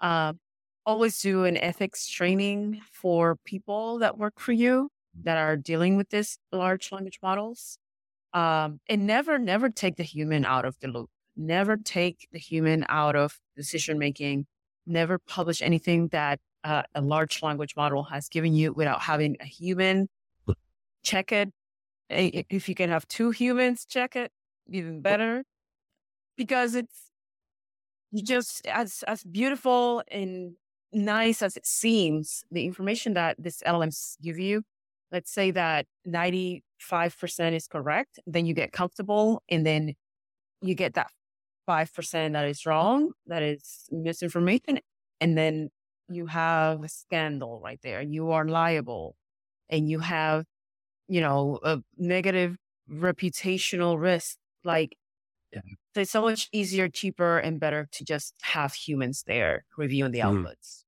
Um, 0.00 0.38
always 0.84 1.20
do 1.20 1.44
an 1.44 1.56
ethics 1.56 2.08
training 2.08 2.80
for 2.92 3.36
people 3.44 3.98
that 3.98 4.18
work 4.18 4.38
for 4.38 4.52
you 4.52 4.90
that 5.22 5.38
are 5.38 5.56
dealing 5.56 5.96
with 5.96 6.08
this 6.10 6.38
large 6.50 6.90
language 6.92 7.18
models. 7.22 7.78
Um, 8.34 8.80
and 8.88 9.06
never, 9.06 9.38
never 9.38 9.68
take 9.68 9.96
the 9.96 10.02
human 10.02 10.44
out 10.44 10.64
of 10.64 10.76
the 10.80 10.88
loop 10.88 11.10
never 11.36 11.76
take 11.76 12.28
the 12.32 12.38
human 12.38 12.84
out 12.88 13.16
of 13.16 13.38
decision 13.56 13.98
making, 13.98 14.46
never 14.86 15.18
publish 15.18 15.62
anything 15.62 16.08
that 16.08 16.40
uh, 16.64 16.82
a 16.94 17.00
large 17.00 17.42
language 17.42 17.74
model 17.76 18.04
has 18.04 18.28
given 18.28 18.54
you 18.54 18.72
without 18.72 19.02
having 19.02 19.36
a 19.40 19.44
human 19.44 20.08
check 21.02 21.32
it. 21.32 21.50
If 22.08 22.68
you 22.68 22.74
can 22.74 22.90
have 22.90 23.08
two 23.08 23.30
humans 23.30 23.84
check 23.88 24.16
it, 24.16 24.30
even 24.70 25.00
better. 25.00 25.44
Because 26.36 26.74
it's 26.74 27.10
just 28.14 28.66
as 28.66 29.02
as 29.06 29.22
beautiful 29.24 30.02
and 30.08 30.52
nice 30.92 31.42
as 31.42 31.56
it 31.56 31.66
seems, 31.66 32.44
the 32.50 32.64
information 32.66 33.14
that 33.14 33.36
this 33.38 33.62
LLMs 33.66 34.16
give 34.20 34.38
you, 34.38 34.62
let's 35.10 35.32
say 35.32 35.50
that 35.52 35.86
95% 36.06 36.60
is 37.52 37.66
correct, 37.66 38.18
then 38.26 38.44
you 38.44 38.54
get 38.54 38.72
comfortable 38.72 39.42
and 39.48 39.64
then 39.64 39.94
you 40.60 40.74
get 40.74 40.94
that 40.94 41.10
5% 41.68 42.32
that 42.32 42.46
is 42.46 42.66
wrong, 42.66 43.12
that 43.26 43.42
is 43.42 43.88
misinformation. 43.90 44.80
And 45.20 45.36
then 45.38 45.70
you 46.08 46.26
have 46.26 46.82
a 46.82 46.88
scandal 46.88 47.60
right 47.62 47.78
there. 47.82 48.02
You 48.02 48.32
are 48.32 48.46
liable 48.46 49.16
and 49.70 49.88
you 49.88 50.00
have, 50.00 50.44
you 51.08 51.20
know, 51.20 51.58
a 51.62 51.78
negative 51.96 52.56
reputational 52.90 54.00
risk. 54.00 54.36
Like, 54.64 54.96
yeah. 55.52 55.60
so 55.94 56.00
it's 56.00 56.10
so 56.10 56.22
much 56.22 56.48
easier, 56.52 56.88
cheaper, 56.88 57.38
and 57.38 57.60
better 57.60 57.88
to 57.92 58.04
just 58.04 58.34
have 58.42 58.74
humans 58.74 59.24
there 59.26 59.64
reviewing 59.76 60.12
the 60.12 60.20
mm. 60.20 60.44
outputs. 60.44 60.84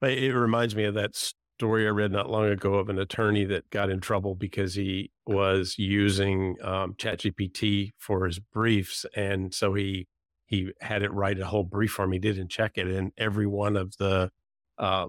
But 0.00 0.12
it 0.12 0.34
reminds 0.34 0.74
me 0.74 0.84
of 0.84 0.94
that 0.94 1.14
story 1.60 1.86
I 1.86 1.90
read 1.90 2.10
not 2.10 2.30
long 2.30 2.46
ago 2.46 2.76
of 2.76 2.88
an 2.88 2.98
attorney 2.98 3.44
that 3.44 3.68
got 3.68 3.90
in 3.90 4.00
trouble 4.00 4.34
because 4.34 4.74
he 4.74 5.10
was 5.26 5.74
using 5.76 6.56
um, 6.62 6.94
ChatGPT 6.94 7.90
for 7.98 8.24
his 8.24 8.38
briefs, 8.38 9.04
and 9.14 9.52
so 9.52 9.74
he 9.74 10.06
he 10.46 10.72
had 10.80 11.02
it 11.02 11.12
write 11.12 11.38
a 11.38 11.44
whole 11.44 11.64
brief 11.64 11.92
for 11.92 12.06
him. 12.06 12.12
He 12.12 12.18
didn't 12.18 12.48
check 12.48 12.78
it, 12.78 12.86
and 12.86 13.12
every 13.18 13.46
one 13.46 13.76
of 13.76 13.94
the 13.98 14.30
uh, 14.78 15.08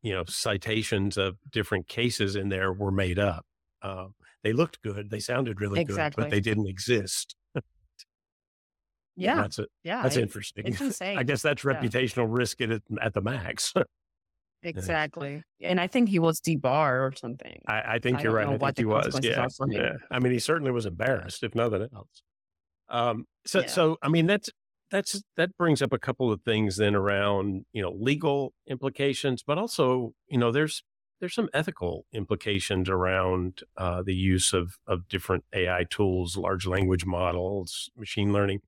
you 0.00 0.12
know 0.12 0.22
citations 0.28 1.18
of 1.18 1.36
different 1.50 1.88
cases 1.88 2.36
in 2.36 2.48
there 2.48 2.72
were 2.72 2.92
made 2.92 3.18
up. 3.18 3.44
Uh, 3.82 4.06
they 4.44 4.52
looked 4.52 4.80
good, 4.82 5.10
they 5.10 5.18
sounded 5.18 5.60
really 5.60 5.80
exactly. 5.80 6.22
good, 6.22 6.28
but 6.28 6.30
they 6.30 6.40
didn't 6.40 6.68
exist. 6.68 7.34
yeah, 9.16 9.34
that's 9.34 9.58
it. 9.58 9.68
Yeah, 9.82 10.04
that's 10.04 10.16
interesting. 10.16 10.64
It's 10.64 10.80
insane. 10.90 11.18
I 11.18 11.24
guess 11.24 11.42
that's 11.42 11.64
reputational 11.64 12.28
yeah. 12.28 12.38
risk 12.38 12.60
at 12.60 12.70
at 13.02 13.14
the 13.14 13.20
max. 13.20 13.74
Exactly. 14.62 15.42
And 15.60 15.80
I 15.80 15.86
think 15.86 16.08
he 16.08 16.18
was 16.18 16.40
debarred 16.40 17.12
or 17.12 17.16
something. 17.16 17.60
I, 17.66 17.94
I 17.94 17.98
think 17.98 18.18
I 18.18 18.22
you're 18.22 18.32
right. 18.32 18.48
I 18.48 18.58
think 18.58 18.78
he 18.78 18.84
was. 18.84 19.18
Yeah. 19.22 19.46
yeah. 19.68 19.92
I 20.10 20.18
mean, 20.18 20.32
he 20.32 20.38
certainly 20.38 20.72
was 20.72 20.86
embarrassed, 20.86 21.42
if 21.42 21.54
nothing 21.54 21.86
else. 21.94 22.22
Um, 22.88 23.26
so, 23.46 23.60
yeah. 23.60 23.66
so, 23.66 23.98
I 24.02 24.08
mean, 24.08 24.26
that's, 24.26 24.50
that's, 24.90 25.22
that 25.36 25.56
brings 25.56 25.82
up 25.82 25.92
a 25.92 25.98
couple 25.98 26.32
of 26.32 26.42
things 26.42 26.76
then 26.76 26.94
around, 26.94 27.66
you 27.72 27.82
know, 27.82 27.92
legal 27.98 28.52
implications, 28.66 29.42
but 29.46 29.58
also, 29.58 30.12
you 30.28 30.38
know, 30.38 30.50
there's, 30.50 30.82
there's 31.20 31.34
some 31.34 31.48
ethical 31.52 32.06
implications 32.12 32.88
around 32.88 33.60
uh, 33.76 34.02
the 34.02 34.14
use 34.14 34.52
of, 34.52 34.76
of 34.86 35.08
different 35.08 35.44
AI 35.52 35.84
tools, 35.90 36.36
large 36.36 36.66
language 36.66 37.04
models, 37.04 37.90
machine 37.96 38.32
learning. 38.32 38.60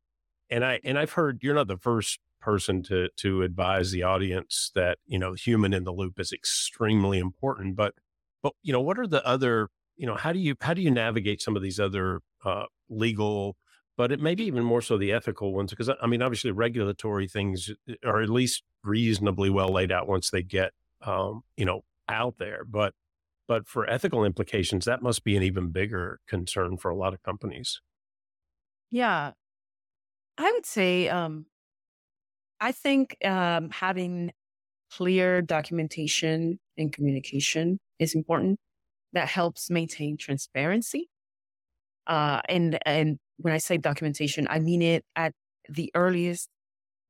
And 0.51 0.65
I, 0.65 0.81
and 0.85 0.99
I've 0.99 1.13
heard 1.13 1.39
you're 1.43 1.55
not 1.55 1.69
the 1.69 1.77
first 1.77 2.19
person 2.41 2.83
to 2.83 3.09
to 3.17 3.43
advise 3.43 3.91
the 3.91 4.03
audience 4.03 4.71
that 4.75 4.99
you 5.07 5.19
know 5.19 5.35
human 5.35 5.73
in 5.73 5.85
the 5.85 5.93
loop 5.93 6.19
is 6.19 6.33
extremely 6.33 7.19
important 7.19 7.77
but 7.77 7.95
but 8.43 8.53
you 8.63 8.73
know 8.73 8.81
what 8.81 8.99
are 8.99 9.07
the 9.07 9.25
other 9.27 9.69
you 9.97 10.07
know 10.07 10.15
how 10.15 10.33
do 10.33 10.39
you 10.39 10.57
how 10.61 10.75
do 10.75 10.83
you 10.83 10.91
navigate 10.91 11.43
some 11.43 11.57
of 11.57 11.63
these 11.63 11.79
other 11.79 12.21
uh, 12.45 12.65
legal 12.89 13.57
but 13.97 14.11
it 14.11 14.21
maybe 14.21 14.45
even 14.45 14.65
more 14.65 14.81
so 14.81 14.97
the 14.97 15.13
ethical 15.13 15.53
ones? 15.55 15.71
Because 15.71 15.91
i 16.01 16.07
mean 16.07 16.23
obviously 16.23 16.51
regulatory 16.51 17.29
things 17.29 17.71
uh, 17.89 17.95
are 18.05 18.23
at 18.23 18.31
least 18.31 18.63
reasonably 18.83 19.51
well 19.51 19.69
laid 19.73 19.93
out 19.93 20.09
once 20.09 20.31
they 20.31 20.43
get 20.43 20.73
um, 21.03 21.43
you 21.57 21.65
know 21.65 21.83
out 22.09 22.39
there 22.39 22.65
but 22.65 22.95
but 23.47 23.69
for 23.69 23.89
ethical 23.89 24.25
implications 24.25 24.85
that 24.87 25.03
must 25.03 25.23
be 25.25 25.37
an 25.37 25.43
even 25.43 25.71
bigger 25.71 26.21
concern 26.27 26.77
for 26.77 26.91
a 26.91 26.97
lot 26.97 27.13
of 27.13 27.23
companies. 27.23 27.81
Yeah. 28.91 29.33
I 30.39 30.51
would 30.53 30.67
say 30.67 31.09
um 31.09 31.47
I 32.61 32.73
think 32.73 33.17
um, 33.25 33.71
having 33.71 34.33
clear 34.91 35.43
documentation 35.43 36.59
and 36.77 36.93
communication 36.93 37.81
is 37.99 38.15
important. 38.15 38.59
That 39.13 39.29
helps 39.29 39.71
maintain 39.71 40.17
transparency. 40.17 41.09
Uh, 42.07 42.41
and 42.49 42.79
and 42.87 43.19
when 43.39 43.55
I 43.55 43.59
say 43.59 43.77
documentation, 43.77 44.47
I 44.51 44.59
mean 44.61 44.83
it 44.83 45.05
at 45.17 45.33
the 45.69 45.91
earliest 45.95 46.49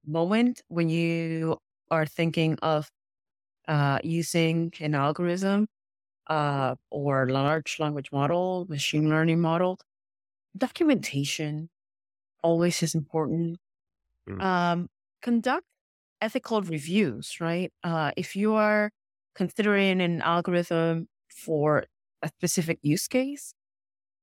moment 0.06 0.62
when 0.68 0.88
you 0.88 1.58
are 1.90 2.06
thinking 2.06 2.58
of 2.62 2.88
uh, 3.68 4.00
using 4.04 4.72
an 4.80 4.94
algorithm 4.94 5.68
uh, 6.28 6.76
or 6.90 7.28
large 7.30 7.78
language 7.80 8.12
model, 8.12 8.66
machine 8.68 9.08
learning 9.10 9.40
model. 9.40 9.78
Documentation 10.56 11.68
always 12.42 12.82
is 12.82 12.94
important. 12.94 13.58
Mm. 14.28 14.42
Um, 14.42 14.88
conduct 15.22 15.66
ethical 16.20 16.62
reviews, 16.62 17.40
right? 17.40 17.72
Uh, 17.82 18.12
if 18.16 18.36
you 18.36 18.54
are 18.54 18.90
considering 19.34 20.00
an 20.00 20.20
algorithm 20.22 21.08
for 21.28 21.84
a 22.22 22.28
specific 22.28 22.78
use 22.82 23.08
case, 23.08 23.54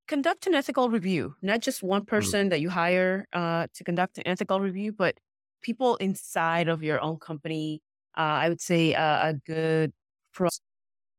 conduct 0.07 0.47
an 0.47 0.53
ethical 0.53 0.89
review, 0.89 1.35
not 1.41 1.61
just 1.61 1.83
one 1.83 2.03
mm. 2.03 2.07
person 2.07 2.47
mm. 2.47 2.49
that 2.51 2.61
you 2.61 2.69
hire 2.69 3.27
uh, 3.33 3.67
to 3.73 3.83
conduct 3.83 4.17
an 4.17 4.27
ethical 4.27 4.59
review, 4.59 4.91
but 4.91 5.17
people 5.61 5.95
inside 5.97 6.67
of 6.67 6.83
your 6.83 7.01
own 7.01 7.17
company. 7.17 7.81
Uh, 8.17 8.45
I 8.45 8.49
would 8.49 8.61
say 8.61 8.93
a 8.93 9.35
good 9.45 9.93
cross 10.33 10.59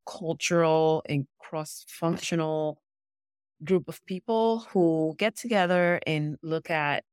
cultural 0.05 1.03
and 1.07 1.27
cross 1.39 1.85
functional 1.87 2.81
group 3.63 3.87
of 3.87 4.03
people 4.05 4.65
who 4.71 5.15
get 5.17 5.35
together 5.35 5.99
and 6.07 6.37
look 6.41 6.69
at 6.69 7.03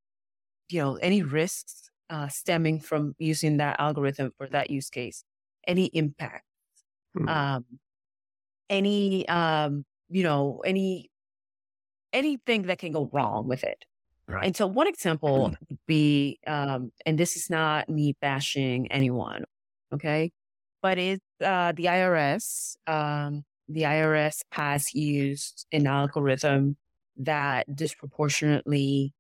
you 0.68 0.81
know 0.81 0.96
any 0.96 1.22
risks 1.22 1.90
uh, 2.11 2.29
stemming 2.29 2.81
from 2.81 3.14
using 3.19 3.59
that 3.59 3.79
algorithm 3.79 4.33
for 4.37 4.49
that 4.49 4.71
use 4.71 4.90
case, 4.90 5.25
any 5.66 5.87
impact, 5.87 6.45
mm-hmm. 7.16 7.29
um, 7.29 7.64
any, 8.71 9.29
um, 9.29 9.85
you 10.09 10.23
know, 10.23 10.62
any, 10.64 11.11
anything 12.12 12.62
that 12.62 12.79
can 12.79 12.92
go 12.92 13.11
wrong 13.12 13.47
with 13.47 13.64
it. 13.64 13.85
Right. 14.29 14.47
And 14.47 14.57
so 14.57 14.66
one 14.66 14.88
example 14.88 15.51
mm-hmm. 15.51 15.64
would 15.71 15.79
be, 15.87 16.38
um, 16.47 16.92
and 17.05 17.19
this 17.19 17.37
is 17.37 17.51
not 17.51 17.88
me 17.88 18.16
bashing 18.21 18.90
anyone, 18.90 19.45
okay, 19.92 20.33
but 20.83 20.99
it's 20.99 21.23
uh, 21.45 21.73
the 21.73 21.85
IRS. 21.85 22.77
Um, 22.87 23.45
the 23.69 23.83
IRS 23.83 24.42
has 24.53 24.95
used 24.95 25.66
an 25.73 25.87
algorithm 25.87 26.77
that 27.19 27.75
disproportionately 27.75 29.12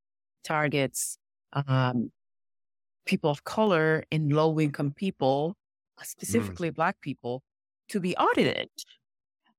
targets 0.44 1.18
um, 1.52 2.10
people 3.06 3.30
of 3.30 3.44
color 3.44 4.04
and 4.12 4.32
low 4.32 4.60
income 4.60 4.92
people, 4.94 5.56
mm. 5.98 6.04
specifically 6.04 6.70
mm. 6.70 6.74
Black 6.74 7.00
people, 7.00 7.42
to 7.88 8.00
be 8.00 8.16
audited. 8.16 8.68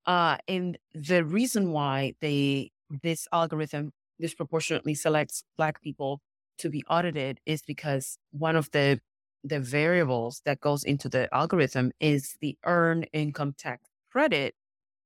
Uh, 0.05 0.37
and 0.47 0.77
the 0.93 1.25
reason 1.25 1.71
why 1.71 2.13
they 2.21 2.71
this 3.03 3.27
algorithm 3.33 3.91
disproportionately 4.19 4.93
selects 4.93 5.43
Black 5.57 5.81
people 5.81 6.21
to 6.59 6.69
be 6.69 6.83
audited 6.89 7.39
is 7.45 7.61
because 7.61 8.17
one 8.31 8.55
of 8.55 8.69
the 8.71 8.99
the 9.43 9.59
variables 9.59 10.41
that 10.45 10.59
goes 10.59 10.83
into 10.83 11.07
the 11.07 11.33
algorithm 11.33 11.91
is 11.99 12.35
the 12.41 12.57
earned 12.65 13.07
income 13.13 13.53
tax 13.57 13.83
credit, 14.11 14.55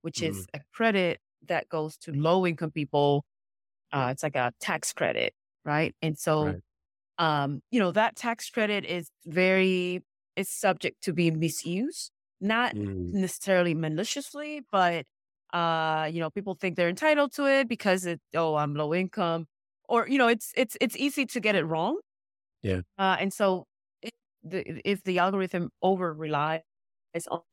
which 0.02 0.20
mm. 0.20 0.30
is 0.30 0.48
a 0.54 0.60
credit 0.74 1.20
that 1.48 1.68
goes 1.70 1.98
to 1.98 2.12
low 2.12 2.46
income 2.46 2.72
people. 2.72 3.26
Uh, 3.92 4.10
it's 4.12 4.24
like 4.24 4.36
a 4.36 4.54
tax 4.62 4.94
credit, 4.94 5.34
right? 5.66 5.94
And 6.02 6.18
so 6.18 6.46
right 6.46 6.56
um, 7.22 7.62
you 7.70 7.80
know, 7.80 7.92
that 7.92 8.16
tax 8.16 8.50
credit 8.50 8.84
is 8.84 9.12
very, 9.28 10.04
is 10.36 10.50
subject 10.50 11.04
to 11.04 11.14
being 11.14 11.38
misused, 11.40 12.10
not 12.42 12.74
mm. 12.74 13.14
necessarily 13.14 13.76
maliciously, 13.76 14.62
but, 14.72 15.06
uh, 15.54 16.10
you 16.12 16.20
know, 16.20 16.32
people 16.32 16.56
think 16.56 16.76
they're 16.76 16.90
entitled 16.90 17.32
to 17.34 17.46
it 17.46 17.68
because 17.70 18.08
it, 18.08 18.20
oh, 18.36 18.56
I'm 18.56 18.74
low 18.74 18.96
income 18.96 19.46
or, 19.88 20.08
you 20.10 20.18
know, 20.18 20.30
it's, 20.30 20.52
it's, 20.56 20.76
it's 20.82 20.98
easy 20.98 21.28
to 21.28 21.40
get 21.40 21.54
it 21.54 21.64
wrong. 21.64 22.00
Yeah. 22.64 22.82
Uh, 22.98 23.18
and 23.20 23.32
so 23.32 23.68
if 24.02 24.12
the, 24.44 24.90
if 24.90 25.04
the 25.04 25.20
algorithm 25.20 25.70
over 25.84 26.12
relies 26.12 26.62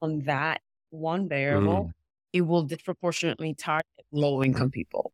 on 0.01 0.21
that 0.21 0.63
one 0.89 1.29
variable, 1.29 1.85
mm. 1.85 1.93
it 2.33 2.41
will 2.41 2.63
disproportionately 2.63 3.53
target 3.53 3.85
low 4.13 4.43
income 4.43 4.71
people. 4.71 5.13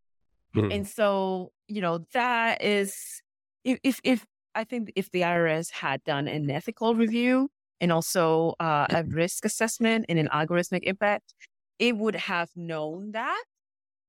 Mm. 0.54 0.72
And 0.72 0.86
so, 0.86 1.50
you 1.66 1.80
know, 1.80 2.06
that 2.12 2.62
is, 2.62 3.20
if, 3.64 3.98
if, 4.04 4.24
I 4.54 4.64
think 4.64 4.92
if 4.96 5.10
the 5.10 5.22
IRS 5.24 5.70
had 5.70 6.02
done 6.04 6.28
an 6.28 6.50
ethical 6.50 6.94
review 6.94 7.50
and 7.80 7.92
also 7.92 8.54
uh, 8.60 8.86
a 8.90 9.04
risk 9.04 9.44
assessment 9.44 10.06
and 10.08 10.18
an 10.18 10.28
algorithmic 10.28 10.82
impact, 10.84 11.34
it 11.78 11.96
would 11.96 12.14
have 12.14 12.50
known 12.56 13.12
that. 13.12 13.44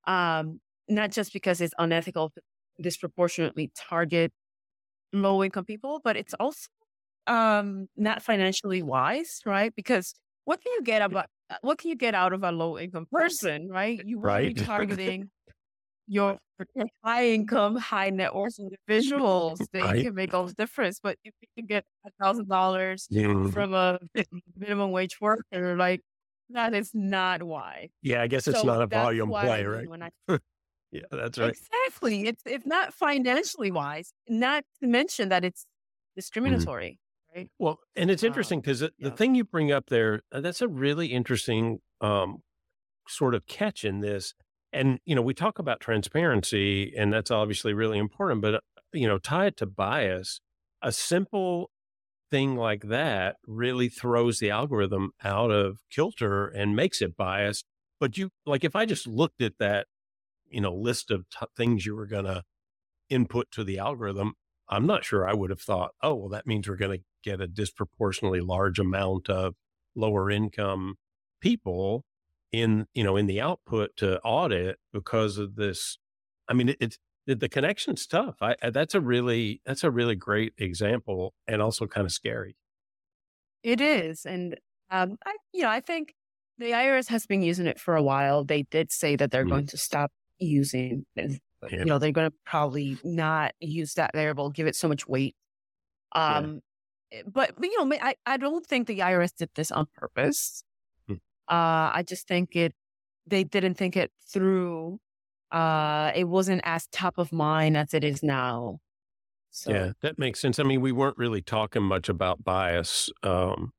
Um, 0.07 0.61
not 0.89 1.11
just 1.11 1.33
because 1.33 1.61
it's 1.61 1.73
unethical 1.79 2.29
to 2.31 2.41
disproportionately 2.81 3.71
target 3.75 4.31
low 5.13 5.43
income 5.43 5.65
people, 5.65 6.01
but 6.03 6.17
it's 6.17 6.33
also 6.35 6.67
um, 7.27 7.87
not 7.97 8.21
financially 8.21 8.83
wise, 8.83 9.41
right? 9.45 9.73
Because 9.75 10.13
what 10.45 10.61
can 10.61 10.73
you 10.73 10.83
get 10.83 11.01
about 11.01 11.27
uh, 11.49 11.57
what 11.61 11.77
can 11.79 11.89
you 11.89 11.95
get 11.95 12.15
out 12.15 12.33
of 12.33 12.43
a 12.43 12.51
low 12.51 12.77
income 12.77 13.07
person, 13.11 13.69
right? 13.69 14.01
You 14.05 14.19
Right. 14.19 14.45
be 14.45 14.55
targeting 14.65 15.29
your 16.07 16.39
high 17.03 17.27
income, 17.29 17.75
high 17.77 18.09
net 18.09 18.35
worth 18.35 18.59
individuals. 18.59 19.69
They 19.73 19.93
Right. 19.93 19.95
can 19.95 20.15
make 20.15 20.33
all 20.33 20.45
the 20.47 20.53
difference. 20.53 20.99
But 21.01 21.17
if 21.23 21.33
you 21.41 21.47
can 21.57 21.65
get 21.67 21.85
a 22.05 22.11
thousand 22.21 22.47
dollars 22.49 23.09
from 23.41 23.73
a 23.73 23.99
minimum 24.55 24.91
wage 24.91 25.19
worker, 25.21 25.75
like 25.77 26.01
that 26.49 26.73
is 26.73 26.91
not 26.93 27.43
why. 27.43 27.89
Yeah, 28.01 28.21
I 28.21 28.27
guess 28.27 28.47
it's 28.47 28.63
So 28.63 28.63
not 28.63 28.81
a 28.81 28.87
volume 28.87 29.33
what 29.33 29.49
I 29.49 29.63
play, 29.63 29.63
mean 29.63 29.65
right? 29.65 29.89
I 30.01 30.11
Yeah, 30.91 31.01
that's 31.11 31.37
right. 31.37 31.57
exactly. 31.59 32.27
It's 32.27 32.43
it's 32.45 32.65
not 32.65 32.93
financially 32.93 33.71
wise. 33.71 34.13
Not 34.27 34.63
to 34.81 34.87
mention 34.87 35.29
that 35.29 35.43
it's 35.43 35.65
discriminatory, 36.15 36.99
right? 37.35 37.49
Well, 37.59 37.79
and 37.95 38.11
it's 38.11 38.23
Um, 38.23 38.23
interesting 38.23 38.59
because 38.61 38.79
the, 38.81 38.93
the 38.99 39.11
yeah. 39.11 39.11
thing 39.11 39.35
you 39.35 39.43
bring 39.43 39.71
up 39.71 39.87
there, 39.87 40.21
uh, 40.31 40.41
that's 40.41 40.61
a 40.61 40.67
really 40.67 41.07
interesting 41.07 41.79
um, 42.01 42.43
sort 43.07 43.35
of 43.35 43.45
catch 43.47 43.85
in 43.85 44.01
this. 44.01 44.35
And, 44.75 44.99
you 45.05 45.15
know, 45.15 45.21
we 45.21 45.33
talk 45.33 45.57
about 45.57 45.79
transparency, 45.79 46.93
and 46.97 47.11
that's 47.13 47.31
obviously 47.31 47.73
really 47.73 47.97
important, 47.97 48.41
but, 48.41 48.55
uh, 48.55 48.59
you 48.91 49.07
know, 49.07 49.17
tie 49.17 49.45
it 49.47 49.57
to 49.57 49.65
bias. 49.65 50.41
A 50.81 50.91
simple 50.91 51.71
thing 52.29 52.57
like 52.57 52.83
that 52.89 53.37
really 53.47 53.87
throws 53.87 54.39
the 54.39 54.49
algorithm 54.49 55.11
out 55.23 55.49
of 55.49 55.79
kilter 55.89 56.47
and 56.47 56.75
makes 56.75 57.01
it 57.01 57.15
biased. 57.15 57.65
But 58.01 58.17
you, 58.17 58.31
like, 58.45 58.65
if 58.65 58.75
I 58.75 58.85
just 58.85 59.07
looked 59.07 59.41
at 59.41 59.53
that, 59.59 59.87
you 60.49 60.59
know, 60.59 60.73
list 60.75 61.09
of 61.09 61.25
t- 61.29 61.45
things 61.55 61.85
you 61.85 61.95
were 61.95 62.07
going 62.07 62.25
to 62.25 62.43
input 63.09 63.51
to 63.51 63.63
the 63.63 63.79
algorithm, 63.79 64.33
I'm 64.67 64.85
not 64.85 65.05
sure 65.05 65.27
I 65.27 65.33
would 65.33 65.51
have 65.51 65.61
thought, 65.61 65.91
oh, 66.03 66.15
well, 66.15 66.29
that 66.29 66.47
means 66.47 66.67
we're 66.67 66.75
going 66.75 66.99
to 66.99 67.03
get 67.23 67.39
a 67.39 67.47
disproportionately 67.47 68.41
large 68.41 68.79
amount 68.79 69.29
of 69.29 69.55
lower 69.95 70.29
income 70.29 70.95
people 71.39 72.03
in, 72.61 72.87
you 72.93 73.03
know, 73.03 73.15
in 73.17 73.27
the 73.27 73.41
output 73.41 73.95
to 73.97 74.19
audit 74.21 74.77
because 74.93 75.37
of 75.37 75.55
this. 75.55 75.97
I 76.47 76.53
mean, 76.53 76.69
it, 76.69 76.77
it's 76.79 76.97
the, 77.27 77.35
the 77.35 77.49
connection's 77.49 78.05
tough. 78.07 78.35
I, 78.41 78.55
I 78.61 78.69
that's 78.69 78.95
a 78.95 79.01
really 79.01 79.61
that's 79.65 79.83
a 79.83 79.91
really 79.91 80.15
great 80.15 80.53
example 80.57 81.33
and 81.47 81.61
also 81.61 81.87
kind 81.87 82.05
of 82.05 82.11
scary. 82.11 82.55
It 83.63 83.81
is, 83.81 84.25
and 84.25 84.57
um, 84.91 85.17
I 85.25 85.35
you 85.53 85.63
know 85.63 85.69
I 85.69 85.79
think 85.79 86.13
the 86.57 86.71
IRS 86.71 87.07
has 87.09 87.25
been 87.25 87.41
using 87.41 87.65
it 87.67 87.79
for 87.79 87.95
a 87.95 88.03
while. 88.03 88.43
They 88.45 88.63
did 88.63 88.91
say 88.91 89.15
that 89.15 89.31
they're 89.31 89.45
Mm. 89.45 89.49
going 89.49 89.67
to 89.67 89.77
stop 89.77 90.11
using. 90.39 91.05
it. 91.15 91.41
Yeah. 91.71 91.79
You 91.79 91.85
know, 91.85 91.97
they're 91.97 92.11
going 92.11 92.29
to 92.29 92.37
probably 92.45 92.97
not 93.03 93.53
use 93.59 93.95
that 93.95 94.11
variable, 94.13 94.51
give 94.51 94.67
it 94.67 94.75
so 94.75 94.87
much 94.87 95.07
weight. 95.07 95.35
Um, 96.13 96.61
eh, 97.11 97.23
but, 97.27 97.55
but 97.57 97.65
you 97.65 97.83
know, 97.85 97.97
I 98.01 98.15
I 98.25 98.37
don't 98.37 98.65
think 98.65 98.87
the 98.87 98.99
IRS 98.99 99.35
did 99.35 99.49
this 99.55 99.71
on 99.71 99.87
purpose. 99.95 100.63
Uh, 101.49 101.91
I 101.93 102.03
just 102.07 102.27
think 102.27 102.55
it 102.55 102.73
they 103.27 103.43
didn't 103.43 103.75
think 103.75 103.97
it 103.97 104.11
through. 104.29 104.99
Uh, 105.51 106.11
it 106.15 106.25
wasn't 106.25 106.61
as 106.65 106.87
top 106.89 107.17
of 107.17 107.31
mind 107.31 107.77
as 107.77 107.93
it 107.93 108.03
is 108.03 108.23
now. 108.23 108.79
So 109.51 109.73
Yeah, 109.73 109.93
that 110.01 110.19
makes 110.19 110.39
sense. 110.39 110.59
I 110.59 110.63
mean, 110.63 110.81
we 110.81 110.91
weren't 110.91 111.17
really 111.17 111.41
talking 111.41 111.83
much 111.83 112.07
about 112.09 112.43
bias 112.43 113.09
um, 113.23 113.71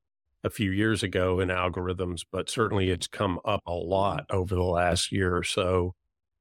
a 0.43 0.51
few 0.51 0.71
years 0.73 1.03
ago 1.03 1.39
in 1.41 1.49
algorithms, 1.49 2.23
but 2.31 2.51
certainly 2.51 2.91
it's 2.91 3.07
come 3.07 3.39
up 3.45 3.61
a 3.67 3.73
lot 3.75 4.27
over 4.31 4.55
the 4.55 4.63
last 4.63 5.13
year 5.13 5.37
or 5.37 5.45
so. 5.45 5.95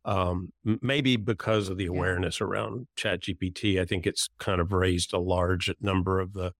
Um, 0.03 0.51
maybe 0.81 1.15
because 1.17 1.69
of 1.69 1.77
the 1.77 1.87
Yeah. 1.91 2.05
awareness 2.05 2.39
around 2.41 2.87
ChatGPT, 2.97 3.79
I 3.81 3.85
think 3.85 4.05
it's 4.07 4.29
kind 4.39 4.61
of 4.61 4.71
raised 4.71 5.13
a 5.13 5.19
large 5.19 5.73
number 5.79 6.19
of 6.19 6.33
the 6.33 6.53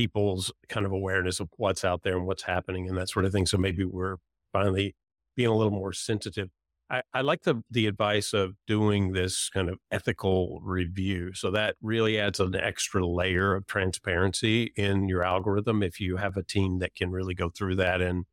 people's 0.00 0.50
kind 0.70 0.86
of 0.86 0.92
awareness 0.92 1.40
of 1.40 1.48
what's 1.58 1.84
out 1.84 2.02
there 2.04 2.16
and 2.16 2.26
what's 2.26 2.44
happening 2.44 2.88
and 2.88 2.96
that 2.96 3.10
sort 3.10 3.26
of 3.26 3.32
thing. 3.32 3.44
So 3.44 3.58
maybe 3.58 3.84
we're 3.84 4.16
finally 4.50 4.94
being 5.36 5.50
a 5.50 5.54
little 5.54 5.70
more 5.72 5.92
sensitive. 5.92 6.48
I, 6.88 7.02
I 7.12 7.20
like 7.20 7.42
the 7.42 7.62
the 7.70 7.86
advice 7.86 8.32
of 8.32 8.54
doing 8.66 9.12
this 9.12 9.50
kind 9.50 9.68
of 9.68 9.78
ethical 9.90 10.58
review. 10.62 11.34
So 11.34 11.50
that 11.50 11.76
really 11.82 12.18
adds 12.18 12.40
an 12.40 12.54
extra 12.54 13.06
layer 13.06 13.54
of 13.54 13.66
transparency 13.66 14.72
in 14.74 15.06
your 15.06 15.22
algorithm 15.22 15.82
if 15.82 16.00
you 16.00 16.16
have 16.16 16.38
a 16.38 16.42
team 16.42 16.78
that 16.78 16.94
can 16.94 17.10
really 17.10 17.34
go 17.34 17.50
through 17.50 17.76
that 17.76 18.00
and 18.00 18.24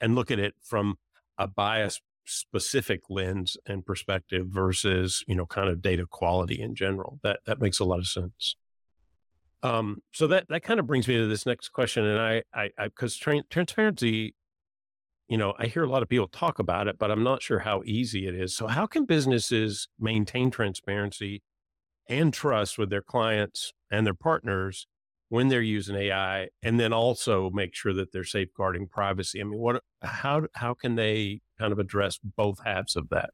and 0.00 0.14
look 0.14 0.30
at 0.30 0.38
it 0.38 0.54
from 0.62 0.96
a 1.38 1.46
bias 1.48 2.00
specific 2.26 3.02
lens 3.10 3.56
and 3.66 3.84
perspective 3.86 4.46
versus, 4.48 5.24
you 5.28 5.34
know, 5.36 5.46
kind 5.46 5.68
of 5.68 5.82
data 5.82 6.06
quality 6.10 6.60
in 6.62 6.74
general. 6.74 7.20
That 7.22 7.40
that 7.46 7.60
makes 7.60 7.80
a 7.80 7.84
lot 7.84 7.98
of 8.00 8.06
sense. 8.08 8.56
Um, 9.62 10.02
so 10.12 10.26
that 10.28 10.46
that 10.48 10.62
kind 10.62 10.80
of 10.80 10.86
brings 10.86 11.06
me 11.06 11.16
to 11.16 11.26
this 11.26 11.44
next 11.46 11.70
question, 11.70 12.04
and 12.04 12.18
I, 12.18 12.42
I, 12.54 12.70
because 12.84 13.18
tran 13.18 13.42
transparency, 13.50 14.34
you 15.28 15.36
know, 15.36 15.54
I 15.58 15.66
hear 15.66 15.84
a 15.84 15.88
lot 15.88 16.02
of 16.02 16.08
people 16.08 16.28
talk 16.28 16.58
about 16.58 16.88
it, 16.88 16.98
but 16.98 17.10
I'm 17.10 17.22
not 17.22 17.42
sure 17.42 17.60
how 17.60 17.82
easy 17.84 18.26
it 18.26 18.34
is. 18.34 18.54
So, 18.54 18.66
how 18.66 18.86
can 18.86 19.04
businesses 19.04 19.88
maintain 19.98 20.50
transparency 20.50 21.42
and 22.08 22.32
trust 22.32 22.78
with 22.78 22.90
their 22.90 23.02
clients 23.02 23.72
and 23.90 24.06
their 24.06 24.14
partners 24.14 24.86
when 25.28 25.48
they're 25.48 25.62
using 25.62 25.94
AI, 25.94 26.48
and 26.62 26.80
then 26.80 26.92
also 26.92 27.50
make 27.50 27.74
sure 27.74 27.92
that 27.92 28.12
they're 28.12 28.24
safeguarding 28.24 28.88
privacy? 28.88 29.40
I 29.40 29.44
mean, 29.44 29.60
what, 29.60 29.82
how, 30.02 30.46
how 30.54 30.74
can 30.74 30.96
they 30.96 31.40
kind 31.58 31.72
of 31.72 31.78
address 31.78 32.18
both 32.18 32.64
halves 32.64 32.96
of 32.96 33.10
that? 33.10 33.30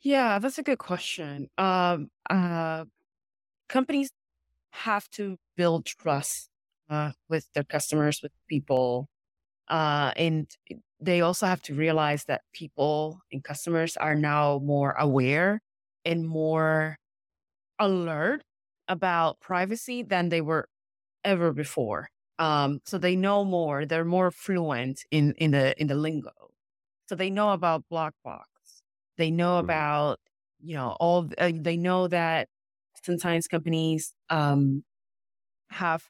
Yeah, 0.00 0.38
that's 0.38 0.58
a 0.58 0.62
good 0.62 0.78
question. 0.78 1.48
Um, 1.58 2.08
uh, 2.30 2.84
companies 3.68 4.10
have 4.72 5.08
to 5.10 5.38
build 5.56 5.86
trust 5.86 6.50
uh, 6.88 7.12
with 7.28 7.52
their 7.52 7.64
customers, 7.64 8.22
with 8.22 8.32
people, 8.48 9.08
uh, 9.68 10.12
and 10.16 10.50
they 11.00 11.20
also 11.22 11.46
have 11.46 11.62
to 11.62 11.74
realize 11.74 12.24
that 12.26 12.42
people 12.54 13.20
and 13.32 13.44
customers 13.44 13.96
are 13.96 14.14
now 14.16 14.60
more 14.60 14.92
aware 14.92 15.60
and 16.04 16.26
more 16.28 16.98
alert 17.78 18.42
about 18.88 19.40
privacy 19.40 20.02
than 20.02 20.28
they 20.28 20.40
were 20.40 20.68
ever 21.24 21.52
before. 21.52 22.08
Um, 22.38 22.80
so 22.86 22.98
they 22.98 23.16
know 23.16 23.44
more; 23.44 23.86
they're 23.86 24.04
more 24.04 24.30
fluent 24.30 25.04
in 25.10 25.34
in 25.34 25.52
the 25.52 25.80
in 25.80 25.88
the 25.88 25.94
lingo. 25.96 26.32
So 27.08 27.14
they 27.16 27.30
know 27.30 27.52
about 27.52 27.84
black 27.90 28.14
box. 28.24 28.82
They 29.16 29.30
know 29.30 29.58
Mhm. 29.58 29.58
about 29.58 30.20
you 30.60 30.74
know 30.74 30.96
all. 31.00 31.30
Uh, 31.38 31.52
they 31.54 31.76
know 31.76 32.08
that 32.08 32.48
sometimes 33.04 33.48
companies 33.48 34.14
um, 34.30 34.84
have 35.70 36.08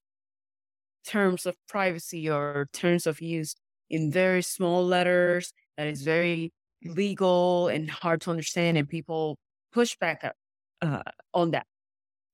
terms 1.04 1.46
of 1.46 1.56
privacy 1.68 2.28
or 2.28 2.68
terms 2.72 3.06
of 3.06 3.20
use 3.20 3.54
in 3.90 4.10
very 4.12 4.42
small 4.42 4.84
letters 4.84 5.52
that 5.76 5.86
is 5.86 6.02
very 6.02 6.52
legal 6.84 7.68
and 7.68 7.90
hard 7.90 8.20
to 8.22 8.30
understand, 8.30 8.76
and 8.76 8.88
people 8.88 9.38
push 9.72 9.96
back 9.96 10.24
up, 10.24 10.36
uh, 10.82 11.02
on 11.34 11.50
that. 11.52 11.66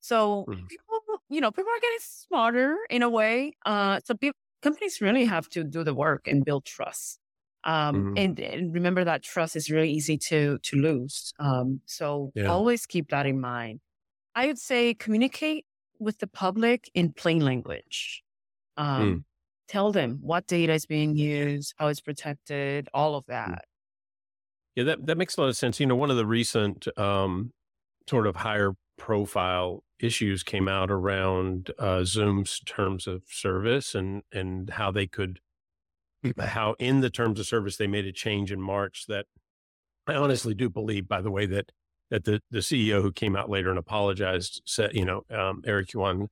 So 0.01 0.47
Mhm. 0.47 0.69
people, 0.69 1.01
you 1.31 1.41
know, 1.41 1.53
people 1.53 1.71
are 1.73 1.81
getting 1.81 1.99
smarter 2.01 2.79
in 2.91 3.03
a 3.03 3.11
way. 3.11 3.55
Uh, 3.67 4.01
so 4.05 4.15
peop 4.17 4.37
companies 4.63 5.01
really 5.01 5.25
have 5.27 5.49
to 5.51 5.65
do 5.65 5.85
the 5.85 5.95
work 5.95 6.29
and 6.29 6.45
build 6.45 6.65
trust. 6.67 7.21
Um, 7.65 8.09
Mhm. 8.09 8.17
and, 8.17 8.39
and 8.41 8.75
remember 8.75 9.05
that 9.05 9.23
trust 9.23 9.57
is 9.57 9.71
really 9.71 9.91
easy 9.93 10.19
to 10.31 10.59
to 10.61 10.77
lose. 10.79 11.33
Um, 11.41 11.83
so 11.87 12.33
Yeah. 12.35 12.45
always 12.47 12.87
keep 12.87 13.11
that 13.11 13.27
in 13.27 13.41
mind. 13.41 13.81
I 14.35 14.47
would 14.47 14.59
say 14.59 14.95
communicate 14.95 15.67
with 16.05 16.19
the 16.19 16.27
public 16.27 16.91
in 16.95 17.13
plain 17.13 17.45
language. 17.45 18.23
Um, 18.77 19.25
Tell 19.67 19.93
them 19.93 20.19
what 20.21 20.47
data 20.47 20.75
is 20.75 20.85
being 20.85 21.17
used, 21.17 21.75
how 21.79 21.89
it's 21.89 22.01
protected, 22.01 22.89
all 22.93 23.17
of 23.17 23.25
that. 23.27 23.65
Yeah, 24.75 24.85
that, 24.85 25.07
that 25.07 25.17
makes 25.17 25.37
a 25.37 25.41
lot 25.41 25.49
of 25.49 25.57
sense. 25.57 25.81
You 25.81 25.87
know, 25.87 25.97
one 25.97 26.11
of 26.11 26.19
the 26.19 26.27
recent 26.27 26.87
um, 26.99 27.53
sort 28.09 28.27
of 28.27 28.37
higher 28.37 28.73
profile 28.99 29.83
issues 30.01 30.43
came 30.43 30.69
out 30.69 30.91
around 30.91 31.71
uh, 31.79 32.05
Zoom's 32.05 32.61
terms 32.61 33.07
of 33.07 33.23
service 33.29 33.95
and 33.95 34.23
and 34.33 34.71
how 34.71 34.91
they 34.91 35.07
could 35.07 35.41
how 36.39 36.75
in 36.79 37.01
the 37.01 37.11
terms 37.11 37.39
of 37.39 37.47
service 37.47 37.77
they 37.77 37.87
made 37.87 38.07
a 38.07 38.13
change 38.13 38.51
in 38.53 38.61
March 38.61 39.05
that 39.09 39.27
I 40.07 40.15
honestly 40.15 40.55
do 40.55 40.69
believe, 40.69 41.09
by 41.09 41.21
the 41.21 41.31
way, 41.31 41.47
that 41.47 41.73
that 42.11 42.25
the 42.25 42.41
the 42.51 42.59
CEO 42.59 43.03
who 43.03 43.13
came 43.13 43.37
out 43.37 43.51
later 43.51 43.71
and 43.71 43.79
apologized 43.79 44.63
said, 44.67 44.95
you 44.95 45.05
know, 45.05 45.23
um, 45.31 45.63
Eric 45.67 45.93
Yuan 45.93 46.29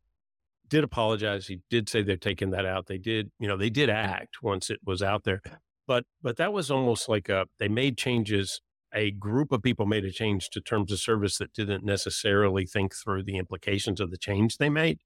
did 0.69 0.85
apologize. 0.85 1.47
He 1.47 1.61
did 1.71 1.89
say 1.89 2.03
they're 2.03 2.17
taking 2.17 2.51
that 2.51 2.67
out. 2.67 2.87
They 2.87 2.99
did, 2.99 3.31
you 3.39 3.49
know, 3.49 3.57
they 3.57 3.71
did 3.71 3.91
act 3.91 4.43
once 4.43 4.71
it 4.71 4.81
was 4.85 5.03
out 5.03 5.25
there, 5.25 5.41
but 5.87 6.05
but 6.23 6.37
that 6.37 6.53
was 6.53 6.71
almost 6.71 7.09
like 7.09 7.29
a 7.29 7.47
they 7.59 7.69
made 7.69 7.97
changes. 7.97 8.61
A 8.95 9.11
group 9.11 9.53
of 9.53 9.63
people 9.63 9.87
made 9.87 10.05
a 10.05 10.11
change 10.11 10.51
to 10.51 10.61
terms 10.61 10.93
of 10.93 11.01
service 11.01 11.39
that 11.39 11.55
didn't 11.55 11.83
necessarily 11.83 12.67
think 12.67 12.95
through 12.95 13.23
the 13.23 13.39
implications 13.39 14.01
of 14.01 14.11
the 14.11 14.19
change 14.19 14.59
they 14.59 14.69
made. 14.69 14.99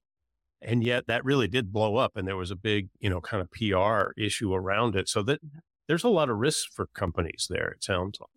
And 0.61 0.83
yet 0.83 1.07
that 1.07 1.23
really 1.23 1.47
did 1.47 1.71
blow 1.71 1.97
up 1.97 2.17
and 2.17 2.27
there 2.27 2.35
was 2.35 2.51
a 2.51 2.55
big, 2.55 2.89
you 2.99 3.09
know, 3.09 3.21
kind 3.21 3.41
of 3.41 3.51
PR 3.51 4.11
issue 4.19 4.53
around 4.53 4.95
it. 4.95 5.07
So 5.07 5.23
that 5.23 5.39
there's 5.87 6.03
a 6.03 6.09
lot 6.09 6.29
of 6.29 6.37
risks 6.37 6.67
for 6.73 6.87
companies 6.93 7.47
there, 7.49 7.69
it 7.69 7.83
sounds 7.83 8.19
like. 8.19 8.29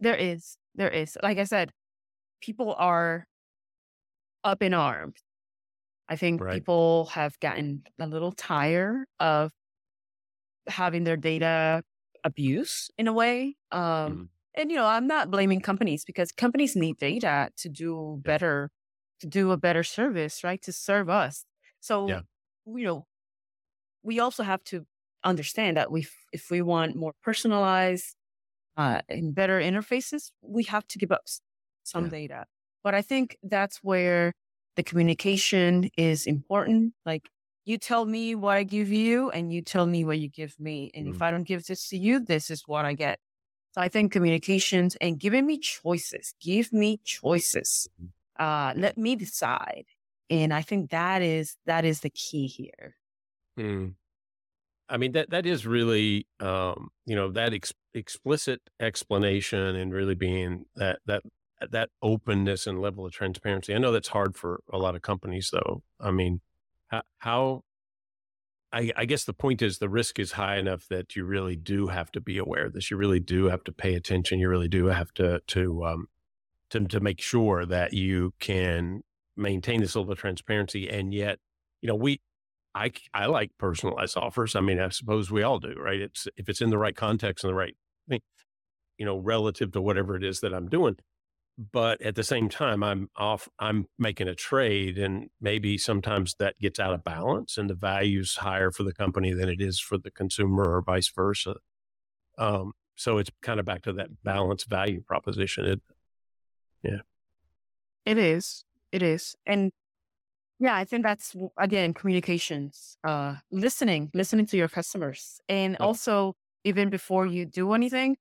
There 0.00 0.16
is, 0.16 0.56
there 0.74 0.90
is. 0.90 1.16
Like 1.22 1.38
I 1.38 1.44
said, 1.44 1.72
people 2.40 2.74
are 2.78 3.26
up 4.44 4.62
in 4.62 4.74
arms. 4.74 5.20
I 6.08 6.16
think 6.16 6.40
Right. 6.40 6.54
people 6.54 7.06
have 7.12 7.38
gotten 7.40 7.84
a 7.98 8.06
little 8.06 8.32
tired 8.32 9.06
of 9.20 9.52
having 10.68 11.04
their 11.04 11.16
data 11.16 11.82
abuse 12.24 12.90
in 12.98 13.08
a 13.08 13.12
way. 13.12 13.56
Um, 13.70 13.80
mm-hmm. 13.80 14.22
And, 14.54 14.70
you 14.70 14.76
know, 14.76 14.86
I'm 14.86 15.06
not 15.06 15.30
blaming 15.30 15.60
companies 15.60 16.04
because 16.04 16.30
companies 16.30 16.76
need 16.76 16.98
data 16.98 17.50
to 17.58 17.68
do 17.68 18.20
better, 18.22 18.70
to 19.20 19.26
do 19.26 19.50
a 19.50 19.56
better 19.56 19.82
service, 19.82 20.44
right? 20.44 20.60
To 20.62 20.72
serve 20.72 21.08
us. 21.08 21.44
So, 21.80 22.08
yeah. 22.08 22.20
you 22.66 22.84
know, 22.84 23.06
we 24.02 24.20
also 24.20 24.42
have 24.42 24.62
to 24.64 24.84
understand 25.24 25.76
that 25.78 25.90
we, 25.90 26.06
if 26.32 26.50
we 26.50 26.60
want 26.60 26.96
more 26.96 27.14
personalized 27.22 28.14
uh, 28.76 29.02
and 29.08 29.34
better 29.34 29.60
interfaces, 29.60 30.30
we 30.42 30.64
have 30.64 30.86
to 30.88 30.98
give 30.98 31.12
up 31.12 31.22
some 31.82 32.04
yeah. 32.04 32.10
data. 32.10 32.44
But 32.84 32.94
I 32.94 33.02
think 33.02 33.36
that's 33.42 33.78
where 33.82 34.32
the 34.76 34.82
communication 34.82 35.90
is 35.96 36.26
important. 36.26 36.94
Like 37.04 37.28
you 37.64 37.78
tell 37.78 38.04
me 38.04 38.34
what 38.34 38.56
I 38.56 38.64
give 38.64 38.90
you 38.90 39.30
and 39.30 39.52
you 39.52 39.62
tell 39.62 39.86
me 39.86 40.04
what 40.04 40.18
you 40.18 40.28
give 40.28 40.58
me. 40.58 40.90
And 40.94 41.06
mm. 41.06 41.14
if 41.14 41.22
I 41.22 41.30
don't 41.30 41.44
give 41.44 41.64
this 41.64 41.88
to 41.90 41.98
you, 41.98 42.20
this 42.20 42.50
is 42.50 42.62
what 42.66 42.84
I 42.84 42.94
get. 42.94 43.18
So 43.72 43.80
I 43.80 43.88
think 43.88 44.12
communications 44.12 44.96
and 45.00 45.18
giving 45.18 45.46
me 45.46 45.58
choices, 45.58 46.34
give 46.40 46.72
me 46.72 47.00
choices. 47.04 47.88
Mm-hmm. 48.00 48.42
Uh, 48.42 48.72
let 48.76 48.98
me 48.98 49.16
decide. 49.16 49.84
And 50.28 50.52
I 50.52 50.62
think 50.62 50.90
that 50.90 51.22
is, 51.22 51.56
that 51.66 51.84
is 51.84 52.00
the 52.00 52.10
key 52.10 52.46
here. 52.46 52.96
Mm. 53.58 53.94
I 54.92 54.98
mean, 54.98 55.12
that, 55.12 55.30
that 55.30 55.46
is 55.46 55.66
really, 55.66 56.26
um, 56.38 56.90
you 57.06 57.16
know, 57.16 57.30
that 57.32 57.54
ex- 57.54 57.72
explicit 57.94 58.60
explanation 58.78 59.74
and 59.74 59.90
really 59.90 60.14
being 60.14 60.66
that, 60.76 60.98
that, 61.06 61.22
that 61.70 61.88
openness 62.02 62.66
and 62.66 62.78
level 62.78 63.06
of 63.06 63.12
transparency. 63.12 63.74
I 63.74 63.78
know 63.78 63.90
that's 63.90 64.08
hard 64.08 64.36
for 64.36 64.60
a 64.70 64.76
lot 64.76 64.94
of 64.94 65.00
companies 65.00 65.50
though. 65.50 65.82
I 65.98 66.10
mean, 66.10 66.42
how, 67.18 67.62
I, 68.70 68.92
I, 68.94 69.06
guess 69.06 69.24
the 69.24 69.32
point 69.32 69.62
is 69.62 69.78
the 69.78 69.88
risk 69.88 70.18
is 70.18 70.32
high 70.32 70.56
enough 70.56 70.86
that 70.88 71.16
you 71.16 71.24
really 71.24 71.56
do 71.56 71.86
have 71.86 72.12
to 72.12 72.20
be 72.20 72.36
aware 72.36 72.66
of 72.66 72.74
this. 72.74 72.90
You 72.90 72.98
really 72.98 73.20
do 73.20 73.46
have 73.46 73.64
to 73.64 73.72
pay 73.72 73.94
attention. 73.94 74.38
You 74.38 74.48
really 74.48 74.68
do 74.68 74.86
have 74.86 75.12
to 75.14 75.40
to 75.48 75.84
um, 75.84 76.06
to 76.70 76.80
to 76.80 77.00
make 77.00 77.20
sure 77.20 77.66
that 77.66 77.92
you 77.92 78.32
can 78.40 79.02
maintain 79.36 79.80
this 79.80 79.94
level 79.94 80.12
of 80.12 80.18
transparency. 80.18 80.88
And 80.88 81.12
yet, 81.12 81.38
you 81.82 81.86
know, 81.86 81.94
we 81.94 82.20
I 82.74 82.92
I 83.12 83.26
like 83.26 83.50
personalized 83.58 84.16
offers. 84.16 84.56
I 84.56 84.60
mean, 84.60 84.80
I 84.80 84.88
suppose 84.88 85.30
we 85.30 85.42
all 85.42 85.58
do, 85.58 85.74
right? 85.78 86.00
It's 86.00 86.26
if 86.36 86.48
it's 86.48 86.60
in 86.60 86.70
the 86.70 86.78
right 86.78 86.96
context 86.96 87.44
and 87.44 87.50
the 87.50 87.56
right 87.56 87.76
thing, 88.08 88.20
you 88.98 89.06
know, 89.06 89.18
relative 89.18 89.72
to 89.72 89.82
whatever 89.82 90.16
it 90.16 90.24
is 90.24 90.40
that 90.40 90.54
I'm 90.54 90.68
doing 90.68 90.96
but 91.58 92.00
at 92.00 92.14
the 92.14 92.24
same 92.24 92.48
time 92.48 92.82
i'm 92.82 93.08
off 93.16 93.48
i'm 93.58 93.86
making 93.98 94.28
a 94.28 94.34
trade 94.34 94.98
and 94.98 95.28
maybe 95.40 95.76
sometimes 95.76 96.34
that 96.38 96.58
gets 96.58 96.80
out 96.80 96.94
of 96.94 97.04
balance 97.04 97.58
and 97.58 97.68
the 97.68 97.74
value's 97.74 98.36
higher 98.36 98.70
for 98.70 98.82
the 98.82 98.94
company 98.94 99.32
than 99.32 99.48
it 99.48 99.60
is 99.60 99.78
for 99.78 99.98
the 99.98 100.10
consumer 100.10 100.64
or 100.64 100.82
vice 100.82 101.10
versa 101.14 101.54
um, 102.38 102.72
so 102.96 103.18
it's 103.18 103.30
kind 103.42 103.60
of 103.60 103.66
back 103.66 103.82
to 103.82 103.92
that 103.92 104.08
balance 104.24 104.64
value 104.64 105.02
proposition 105.02 105.66
it, 105.66 105.82
yeah 106.82 107.00
it 108.06 108.16
is 108.16 108.64
it 108.90 109.02
is 109.02 109.36
and 109.46 109.72
yeah 110.62 110.74
i 110.76 110.84
think 110.84 111.02
that's 111.02 111.36
again 111.58 111.92
communications 111.92 112.96
uh 113.04 113.34
listening 113.50 114.10
listening 114.14 114.46
to 114.46 114.56
your 114.56 114.68
customers 114.68 115.40
and 115.48 115.76
also 115.80 116.34
even 116.64 116.88
before 116.88 117.26
you 117.26 117.44
do 117.44 117.72
anything 117.74 118.16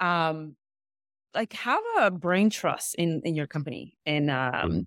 um 0.00 0.54
like 1.34 1.52
have 1.52 1.80
a 2.00 2.10
brain 2.10 2.50
trust 2.50 2.94
in 2.96 3.22
in 3.24 3.34
your 3.34 3.46
company 3.46 3.96
and 4.04 4.28
mm-hmm. 4.28 4.66
um, 4.66 4.86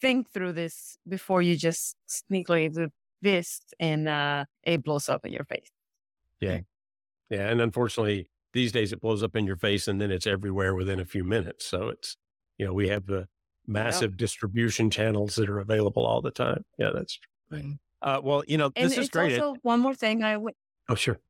think 0.00 0.30
through 0.30 0.52
this 0.52 0.98
before 1.08 1.40
you 1.40 1.56
just 1.56 1.96
sneakily 2.08 2.72
do 2.72 2.88
this 3.22 3.60
and 3.80 4.08
uh, 4.08 4.44
it 4.64 4.82
blows 4.82 5.08
up 5.08 5.24
in 5.24 5.32
your 5.32 5.44
face. 5.44 5.70
Yeah, 6.40 6.60
yeah, 7.30 7.48
and 7.48 7.60
unfortunately 7.60 8.28
these 8.52 8.72
days 8.72 8.92
it 8.92 9.00
blows 9.00 9.22
up 9.22 9.34
in 9.36 9.46
your 9.46 9.56
face 9.56 9.88
and 9.88 10.00
then 10.00 10.10
it's 10.10 10.26
everywhere 10.26 10.74
within 10.74 11.00
a 11.00 11.06
few 11.06 11.24
minutes. 11.24 11.64
So 11.64 11.88
it's 11.88 12.16
you 12.58 12.66
know 12.66 12.74
we 12.74 12.88
have 12.88 13.06
the 13.06 13.28
massive 13.66 14.12
yep. 14.12 14.18
distribution 14.18 14.90
channels 14.90 15.36
that 15.36 15.48
are 15.48 15.60
available 15.60 16.04
all 16.04 16.20
the 16.20 16.30
time. 16.30 16.64
Yeah, 16.78 16.90
that's 16.94 17.18
true. 17.18 17.58
Mm-hmm. 17.58 17.72
Uh, 18.02 18.20
well, 18.22 18.42
you 18.46 18.58
know, 18.58 18.70
this 18.74 18.94
and 18.94 19.02
is 19.02 19.08
great. 19.08 19.38
Also, 19.38 19.56
one 19.62 19.80
more 19.80 19.94
thing 19.94 20.24
I 20.24 20.36
would. 20.36 20.54
Oh, 20.88 20.94
sure. 20.94 21.20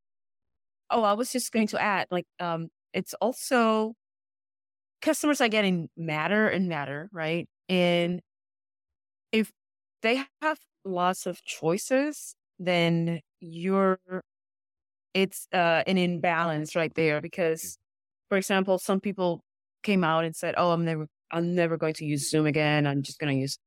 Oh, 0.90 1.02
I 1.02 1.12
was 1.12 1.32
just 1.32 1.52
going 1.52 1.66
to 1.68 1.80
add, 1.80 2.06
like, 2.10 2.26
um, 2.40 2.68
it's 2.92 3.14
also 3.14 3.94
customers 5.00 5.40
are 5.40 5.48
getting 5.48 5.88
madder 5.96 6.48
and 6.48 6.68
madder, 6.68 7.08
right? 7.12 7.48
And 7.68 8.20
if 9.32 9.50
they 10.02 10.22
have 10.40 10.58
lots 10.84 11.26
of 11.26 11.42
choices, 11.44 12.34
then 12.58 13.20
you're 13.40 13.98
it's 15.14 15.46
uh, 15.52 15.82
an 15.86 15.98
imbalance 15.98 16.74
right 16.74 16.92
there 16.94 17.20
because 17.20 17.76
for 18.28 18.38
example, 18.38 18.78
some 18.78 19.00
people 19.00 19.42
came 19.82 20.04
out 20.04 20.24
and 20.24 20.34
said, 20.34 20.54
"Oh, 20.56 20.70
I'm 20.70 20.84
never 20.84 21.06
I'm 21.32 21.54
never 21.54 21.76
going 21.76 21.94
to 21.94 22.04
use 22.04 22.30
Zoom 22.30 22.46
again. 22.46 22.86
I'm 22.86 23.02
just 23.02 23.18
going 23.18 23.34
to 23.34 23.40
use 23.40 23.58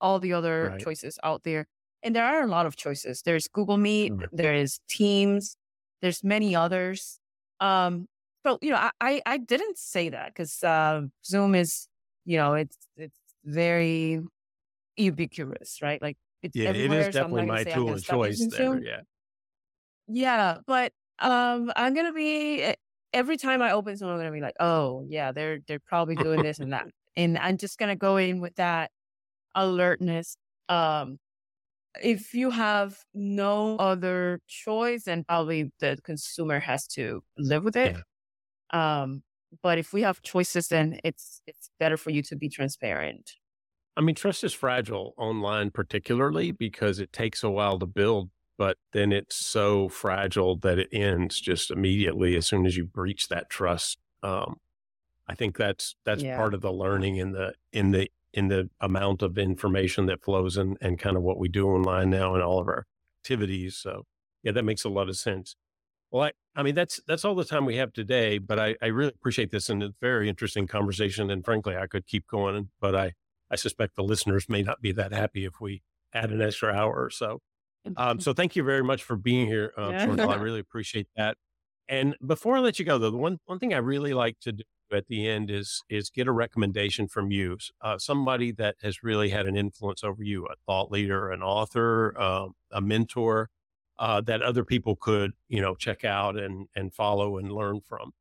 all 0.00 0.18
the 0.20 0.32
other 0.32 0.70
right. 0.72 0.80
choices 0.80 1.18
out 1.22 1.42
there." 1.44 1.66
And 2.02 2.14
there 2.14 2.24
are 2.24 2.42
a 2.42 2.46
lot 2.46 2.66
of 2.66 2.76
choices. 2.76 3.22
There's 3.22 3.48
Google 3.48 3.78
Meet, 3.78 4.12
there 4.30 4.54
is 4.54 4.78
Teams, 4.88 5.56
there's 6.02 6.22
many 6.22 6.54
others. 6.54 7.18
Um, 7.60 8.06
so 8.46 8.58
you 8.60 8.70
know, 8.70 8.76
I 8.76 8.90
I, 9.00 9.22
I 9.24 9.38
didn't 9.38 9.78
say 9.78 10.10
that 10.10 10.28
because 10.28 10.62
uh, 10.62 11.02
Zoom 11.24 11.54
is 11.54 11.88
you 12.26 12.36
know 12.36 12.54
it's 12.54 12.76
it's 12.96 13.14
very 13.44 14.20
ubiquitous, 14.96 15.80
right? 15.82 16.00
Like 16.00 16.16
it's 16.42 16.54
yeah, 16.54 16.70
it 16.70 16.92
is 16.92 17.14
definitely 17.14 17.46
my 17.46 17.64
tool 17.64 17.92
of 17.92 18.04
choice 18.04 18.46
there. 18.50 18.82
Yeah, 18.82 19.00
yeah, 20.08 20.58
but 20.66 20.92
um, 21.20 21.72
I'm 21.74 21.94
gonna 21.94 22.12
be 22.12 22.62
eh, 22.62 22.74
every 23.12 23.36
time 23.36 23.62
I 23.62 23.72
open 23.72 23.96
Zoom, 23.96 24.10
I'm 24.10 24.18
gonna 24.18 24.30
be 24.30 24.40
like, 24.40 24.56
oh 24.60 25.06
yeah, 25.08 25.32
they're 25.32 25.60
they're 25.66 25.80
probably 25.80 26.16
doing 26.16 26.42
this 26.42 26.58
and 26.58 26.72
that, 26.72 26.86
and 27.16 27.38
I'm 27.38 27.58
just 27.58 27.78
gonna 27.78 27.96
go 27.96 28.16
in 28.16 28.40
with 28.40 28.56
that 28.56 28.90
alertness. 29.54 30.36
Um, 30.68 31.18
if 32.02 32.34
you 32.34 32.50
have 32.50 32.98
no 33.14 33.76
other 33.78 34.40
choice, 34.48 35.04
then 35.04 35.24
probably 35.24 35.72
the 35.80 35.98
consumer 36.04 36.60
has 36.60 36.86
to 36.88 37.22
live 37.38 37.64
with 37.64 37.76
it. 37.76 37.96
Yeah. 37.96 38.02
Um, 38.72 39.22
but 39.62 39.78
if 39.78 39.92
we 39.92 40.02
have 40.02 40.22
choices, 40.22 40.68
then 40.68 41.00
it's 41.04 41.42
it's 41.46 41.70
better 41.80 41.96
for 41.96 42.10
you 42.10 42.22
to 42.24 42.36
be 42.36 42.48
transparent. 42.48 43.32
I 43.96 44.00
mean, 44.00 44.14
trust 44.14 44.42
is 44.42 44.52
fragile 44.52 45.14
online, 45.16 45.70
particularly 45.70 46.50
because 46.50 46.98
it 46.98 47.12
takes 47.12 47.42
a 47.44 47.50
while 47.50 47.78
to 47.78 47.86
build, 47.86 48.30
but 48.58 48.76
then 48.92 49.12
it's 49.12 49.36
so 49.36 49.88
fragile 49.88 50.56
that 50.58 50.78
it 50.78 50.88
ends 50.92 51.40
just 51.40 51.70
immediately 51.70 52.36
as 52.36 52.46
soon 52.46 52.66
as 52.66 52.76
you 52.76 52.84
breach 52.86 53.28
that 53.28 53.50
trust. 53.50 53.98
Um, 54.22 54.56
I 55.28 55.34
think 55.34 55.56
that's 55.56 55.96
that's 56.04 56.22
yeah. 56.22 56.36
part 56.36 56.54
of 56.54 56.60
the 56.60 56.72
learning 56.72 57.16
in 57.16 57.32
the 57.32 57.54
in 57.72 57.92
the 57.92 58.10
in 58.32 58.48
the 58.48 58.68
amount 58.80 59.22
of 59.22 59.38
information 59.38 60.06
that 60.06 60.22
flows 60.22 60.56
and 60.56 60.76
and 60.80 60.98
kind 60.98 61.16
of 61.16 61.22
what 61.22 61.38
we 61.38 61.48
do 61.48 61.68
online 61.68 62.10
now 62.10 62.34
in 62.34 62.42
all 62.42 62.60
of 62.60 62.68
our 62.68 62.86
activities. 63.22 63.76
So 63.76 64.04
yeah, 64.42 64.52
that 64.52 64.64
makes 64.64 64.84
a 64.84 64.88
lot 64.88 65.08
of 65.08 65.16
sense. 65.16 65.56
Well, 66.10 66.24
I, 66.24 66.32
I 66.54 66.62
mean, 66.62 66.74
that's 66.74 67.00
that's 67.06 67.24
all 67.24 67.34
the 67.34 67.44
time 67.44 67.64
we 67.64 67.76
have 67.76 67.92
today, 67.92 68.38
but 68.38 68.58
I, 68.58 68.76
I 68.82 68.86
really 68.86 69.12
appreciate 69.14 69.50
this 69.50 69.68
and 69.68 69.82
it's 69.82 69.90
a 69.90 69.96
very 70.00 70.28
interesting 70.28 70.66
conversation. 70.66 71.30
And 71.30 71.44
frankly, 71.44 71.76
I 71.76 71.86
could 71.86 72.06
keep 72.06 72.26
going, 72.28 72.68
but 72.80 72.94
I, 72.94 73.14
I 73.50 73.56
suspect 73.56 73.96
the 73.96 74.04
listeners 74.04 74.48
may 74.48 74.62
not 74.62 74.80
be 74.80 74.92
that 74.92 75.12
happy 75.12 75.44
if 75.44 75.60
we 75.60 75.82
add 76.12 76.30
an 76.30 76.40
extra 76.40 76.72
hour 76.72 76.94
or 76.94 77.10
so. 77.10 77.40
Um, 77.96 78.20
so 78.20 78.32
thank 78.32 78.54
you 78.54 78.62
very 78.62 78.84
much 78.84 79.02
for 79.02 79.16
being 79.16 79.46
here, 79.46 79.72
uh, 79.76 79.90
yeah. 79.90 80.26
I 80.26 80.34
really 80.36 80.60
appreciate 80.60 81.08
that. 81.16 81.36
And 81.88 82.16
before 82.24 82.56
I 82.56 82.60
let 82.60 82.78
you 82.78 82.84
go, 82.84 82.96
though, 82.98 83.10
the 83.10 83.18
one 83.18 83.38
one 83.46 83.58
thing 83.58 83.74
I 83.74 83.78
really 83.78 84.14
like 84.14 84.38
to 84.40 84.52
do 84.52 84.64
at 84.92 85.06
the 85.06 85.26
end 85.28 85.50
is 85.50 85.82
is 85.88 86.10
get 86.10 86.26
a 86.26 86.32
recommendation 86.32 87.08
from 87.08 87.30
you, 87.30 87.58
uh, 87.80 87.98
somebody 87.98 88.52
that 88.52 88.76
has 88.82 89.02
really 89.02 89.30
had 89.30 89.46
an 89.46 89.56
influence 89.56 90.04
over 90.04 90.22
you, 90.22 90.46
a 90.46 90.54
thought 90.66 90.90
leader, 90.90 91.30
an 91.30 91.42
author, 91.42 92.14
uh, 92.18 92.48
a 92.70 92.80
mentor, 92.80 93.50
uh, 93.98 94.20
that 94.22 94.42
other 94.42 94.64
people 94.64 94.96
could, 94.96 95.32
you 95.48 95.60
know, 95.60 95.74
check 95.74 96.04
out 96.04 96.36
and 96.36 96.68
and 96.74 96.92
follow 96.94 97.38
and 97.38 97.52
learn 97.52 97.80
from? 97.80 98.12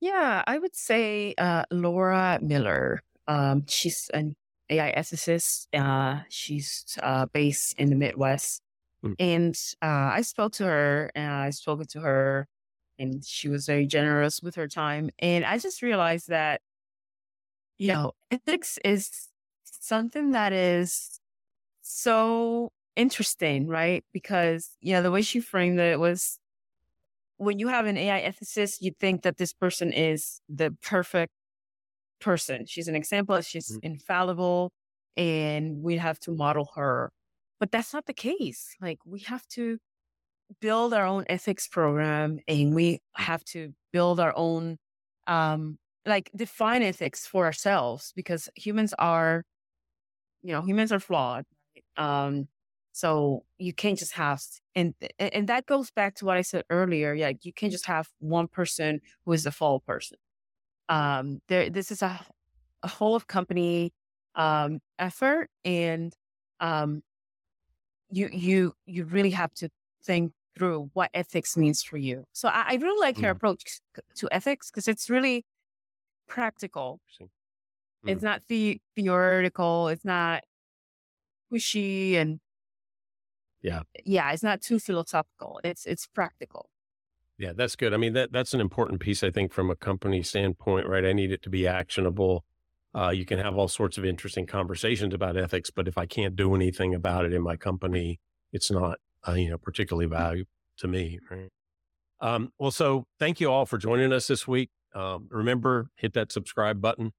Yeah, 0.00 0.42
I 0.46 0.58
would 0.58 0.76
say 0.76 1.34
uh, 1.38 1.64
Laura 1.70 2.38
Miller. 2.42 3.02
Um, 3.26 3.64
she's 3.66 4.10
an 4.12 4.36
AI 4.70 4.92
ethicist. 4.96 5.66
Uh, 5.74 6.22
she's 6.28 6.98
uh, 7.02 7.26
based 7.32 7.78
in 7.78 7.90
the 7.90 7.96
Midwest, 7.96 8.62
mm. 9.04 9.14
and 9.18 9.56
uh, 9.82 10.12
I 10.14 10.22
spoke 10.22 10.52
to 10.54 10.64
her. 10.64 11.10
and 11.14 11.32
I 11.32 11.50
spoke 11.50 11.86
to 11.88 12.00
her, 12.00 12.48
and 12.98 13.24
she 13.24 13.48
was 13.48 13.66
very 13.66 13.86
generous 13.86 14.42
with 14.42 14.54
her 14.54 14.68
time. 14.68 15.10
And 15.18 15.44
I 15.44 15.58
just 15.58 15.82
realized 15.82 16.28
that, 16.28 16.60
you 17.78 17.88
know, 17.88 18.12
ethics 18.30 18.78
is 18.84 19.28
something 19.64 20.32
that 20.32 20.52
is 20.52 21.20
so 21.82 22.70
interesting, 22.96 23.68
right? 23.68 24.04
Because, 24.12 24.76
you 24.80 24.94
know, 24.94 25.02
the 25.02 25.10
way 25.10 25.22
she 25.22 25.40
framed 25.40 25.78
it 25.78 26.00
was 26.00 26.38
when 27.36 27.58
you 27.58 27.68
have 27.68 27.86
an 27.86 27.96
AI 27.96 28.22
ethicist, 28.22 28.78
you 28.80 28.92
think 28.98 29.22
that 29.22 29.36
this 29.36 29.52
person 29.52 29.92
is 29.92 30.40
the 30.48 30.74
perfect 30.82 31.32
person. 32.20 32.64
She's 32.66 32.88
an 32.88 32.96
example, 32.96 33.40
she's 33.42 33.72
mm-hmm. 33.72 33.86
infallible, 33.86 34.72
and 35.16 35.82
we 35.82 35.98
have 35.98 36.18
to 36.20 36.30
model 36.30 36.70
her. 36.76 37.12
But 37.60 37.70
that's 37.72 37.92
not 37.92 38.06
the 38.06 38.14
case. 38.14 38.74
Like, 38.80 38.98
we 39.04 39.20
have 39.20 39.46
to 39.48 39.78
build 40.60 40.94
our 40.94 41.06
own 41.06 41.24
ethics 41.28 41.68
program 41.68 42.38
and 42.48 42.74
we 42.74 43.00
have 43.16 43.44
to 43.44 43.72
build 43.92 44.20
our 44.20 44.32
own 44.36 44.78
um 45.26 45.78
like 46.06 46.30
define 46.36 46.82
ethics 46.82 47.26
for 47.26 47.44
ourselves 47.46 48.12
because 48.14 48.48
humans 48.56 48.94
are 48.98 49.44
you 50.42 50.52
know 50.52 50.62
humans 50.62 50.92
are 50.92 51.00
flawed 51.00 51.44
um 51.96 52.48
so 52.92 53.44
you 53.58 53.72
can't 53.72 53.98
just 53.98 54.12
have 54.14 54.40
and 54.74 54.94
and 55.18 55.48
that 55.48 55.66
goes 55.66 55.90
back 55.90 56.14
to 56.14 56.24
what 56.24 56.36
i 56.36 56.42
said 56.42 56.64
earlier 56.70 57.12
yeah 57.14 57.32
you 57.42 57.52
can't 57.52 57.72
just 57.72 57.86
have 57.86 58.08
one 58.20 58.48
person 58.48 59.00
who 59.24 59.32
is 59.32 59.44
the 59.44 59.52
fall 59.52 59.80
person. 59.80 60.16
Um 60.88 61.40
there 61.48 61.70
this 61.70 61.90
is 61.90 62.02
a, 62.02 62.20
a 62.82 62.88
whole 62.88 63.14
of 63.16 63.26
company 63.26 63.92
um 64.36 64.80
effort 64.98 65.50
and 65.64 66.14
um 66.60 67.02
you 68.10 68.28
you 68.32 68.72
you 68.86 69.04
really 69.04 69.30
have 69.30 69.52
to 69.54 69.68
think 70.04 70.32
through 70.56 70.90
what 70.94 71.10
ethics 71.14 71.56
means 71.56 71.82
for 71.82 71.98
you. 71.98 72.24
So 72.32 72.48
I, 72.48 72.64
I 72.70 72.74
really 72.76 73.00
like 73.00 73.20
your 73.20 73.32
Mm. 73.32 73.36
approach 73.36 73.80
to 74.16 74.28
ethics 74.32 74.70
because 74.70 74.88
it's 74.88 75.10
really 75.10 75.44
practical. 76.28 77.00
Mm. 77.20 77.28
It's 78.06 78.22
not 78.22 78.42
the 78.48 78.80
theoretical. 78.96 79.88
It's 79.88 80.04
not 80.04 80.44
pushy 81.52 82.14
and 82.14 82.40
Yeah. 83.62 83.82
yeah. 84.04 84.32
It's 84.32 84.42
not 84.42 84.60
too 84.62 84.78
philosophical. 84.78 85.60
It's 85.64 85.86
it's 85.86 86.06
practical. 86.06 86.70
Yeah, 87.38 87.52
that's 87.54 87.76
good. 87.76 87.92
I 87.92 87.98
mean, 87.98 88.14
that 88.14 88.32
that's 88.32 88.54
an 88.54 88.60
important 88.60 89.00
piece, 89.00 89.22
I 89.22 89.30
think, 89.30 89.52
from 89.52 89.70
a 89.70 89.76
company 89.76 90.22
standpoint, 90.22 90.86
right? 90.88 91.04
I 91.04 91.12
need 91.12 91.32
it 91.32 91.42
to 91.42 91.50
be 91.50 91.66
actionable. 91.66 92.44
Uh, 92.94 93.10
you 93.10 93.26
can 93.26 93.38
have 93.38 93.56
all 93.58 93.68
sorts 93.68 93.98
of 93.98 94.06
interesting 94.06 94.46
conversations 94.46 95.12
about 95.12 95.36
ethics, 95.36 95.70
but 95.70 95.86
if 95.86 95.98
I 95.98 96.06
can't 96.06 96.34
do 96.34 96.54
anything 96.54 96.94
about 96.94 97.26
it 97.26 97.34
in 97.34 97.42
my 97.42 97.56
company, 97.56 98.20
it's 98.54 98.70
not, 98.70 98.98
uh, 99.26 99.32
you 99.32 99.50
know, 99.50 99.58
particularly 99.58 100.06
valuable 100.06 100.50
to 100.78 100.88
me, 100.88 101.18
right? 101.30 101.50
Um, 102.20 102.52
well, 102.58 102.70
so 102.70 103.04
thank 103.18 103.40
you 103.40 103.50
all 103.50 103.66
for 103.66 103.78
joining 103.78 104.12
us 104.12 104.26
this 104.26 104.48
week. 104.48 104.70
Um, 104.94 105.28
remember, 105.30 105.90
hit 105.96 106.14
that 106.14 106.32
subscribe 106.32 106.80
button. 106.80 107.12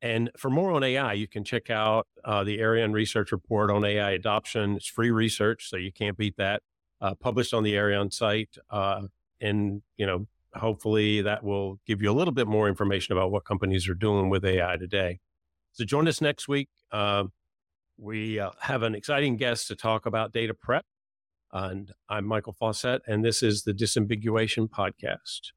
And 0.00 0.30
for 0.36 0.48
more 0.48 0.70
on 0.70 0.84
AI, 0.84 1.14
you 1.14 1.26
can 1.26 1.42
check 1.42 1.70
out 1.70 2.06
uh, 2.24 2.44
the 2.44 2.60
Arion 2.60 2.92
Research 2.92 3.32
Report 3.32 3.70
on 3.70 3.84
AI 3.84 4.12
adoption. 4.12 4.76
It's 4.76 4.86
free 4.86 5.10
research, 5.10 5.68
so 5.68 5.76
you 5.76 5.92
can't 5.92 6.16
beat 6.16 6.36
that. 6.36 6.62
Uh, 7.00 7.14
published 7.14 7.52
on 7.52 7.64
the 7.64 7.74
Arion 7.74 8.12
site. 8.12 8.56
Uh, 8.70 9.08
and 9.40 9.82
you 9.96 10.06
know 10.06 10.26
hopefully 10.54 11.22
that 11.22 11.44
will 11.44 11.78
give 11.86 12.02
you 12.02 12.10
a 12.10 12.12
little 12.14 12.32
bit 12.32 12.46
more 12.46 12.68
information 12.68 13.12
about 13.12 13.30
what 13.30 13.44
companies 13.44 13.88
are 13.88 13.94
doing 13.94 14.28
with 14.28 14.44
ai 14.44 14.76
today 14.76 15.18
so 15.72 15.84
join 15.84 16.08
us 16.08 16.20
next 16.20 16.48
week 16.48 16.68
uh, 16.92 17.24
we 17.98 18.38
uh, 18.40 18.50
have 18.60 18.82
an 18.82 18.94
exciting 18.94 19.36
guest 19.36 19.68
to 19.68 19.76
talk 19.76 20.06
about 20.06 20.32
data 20.32 20.54
prep 20.54 20.84
and 21.52 21.92
i'm 22.08 22.24
michael 22.24 22.54
fauscette 22.60 23.00
and 23.06 23.24
this 23.24 23.42
is 23.42 23.64
the 23.64 23.72
disambiguation 23.72 24.68
podcast 24.68 25.52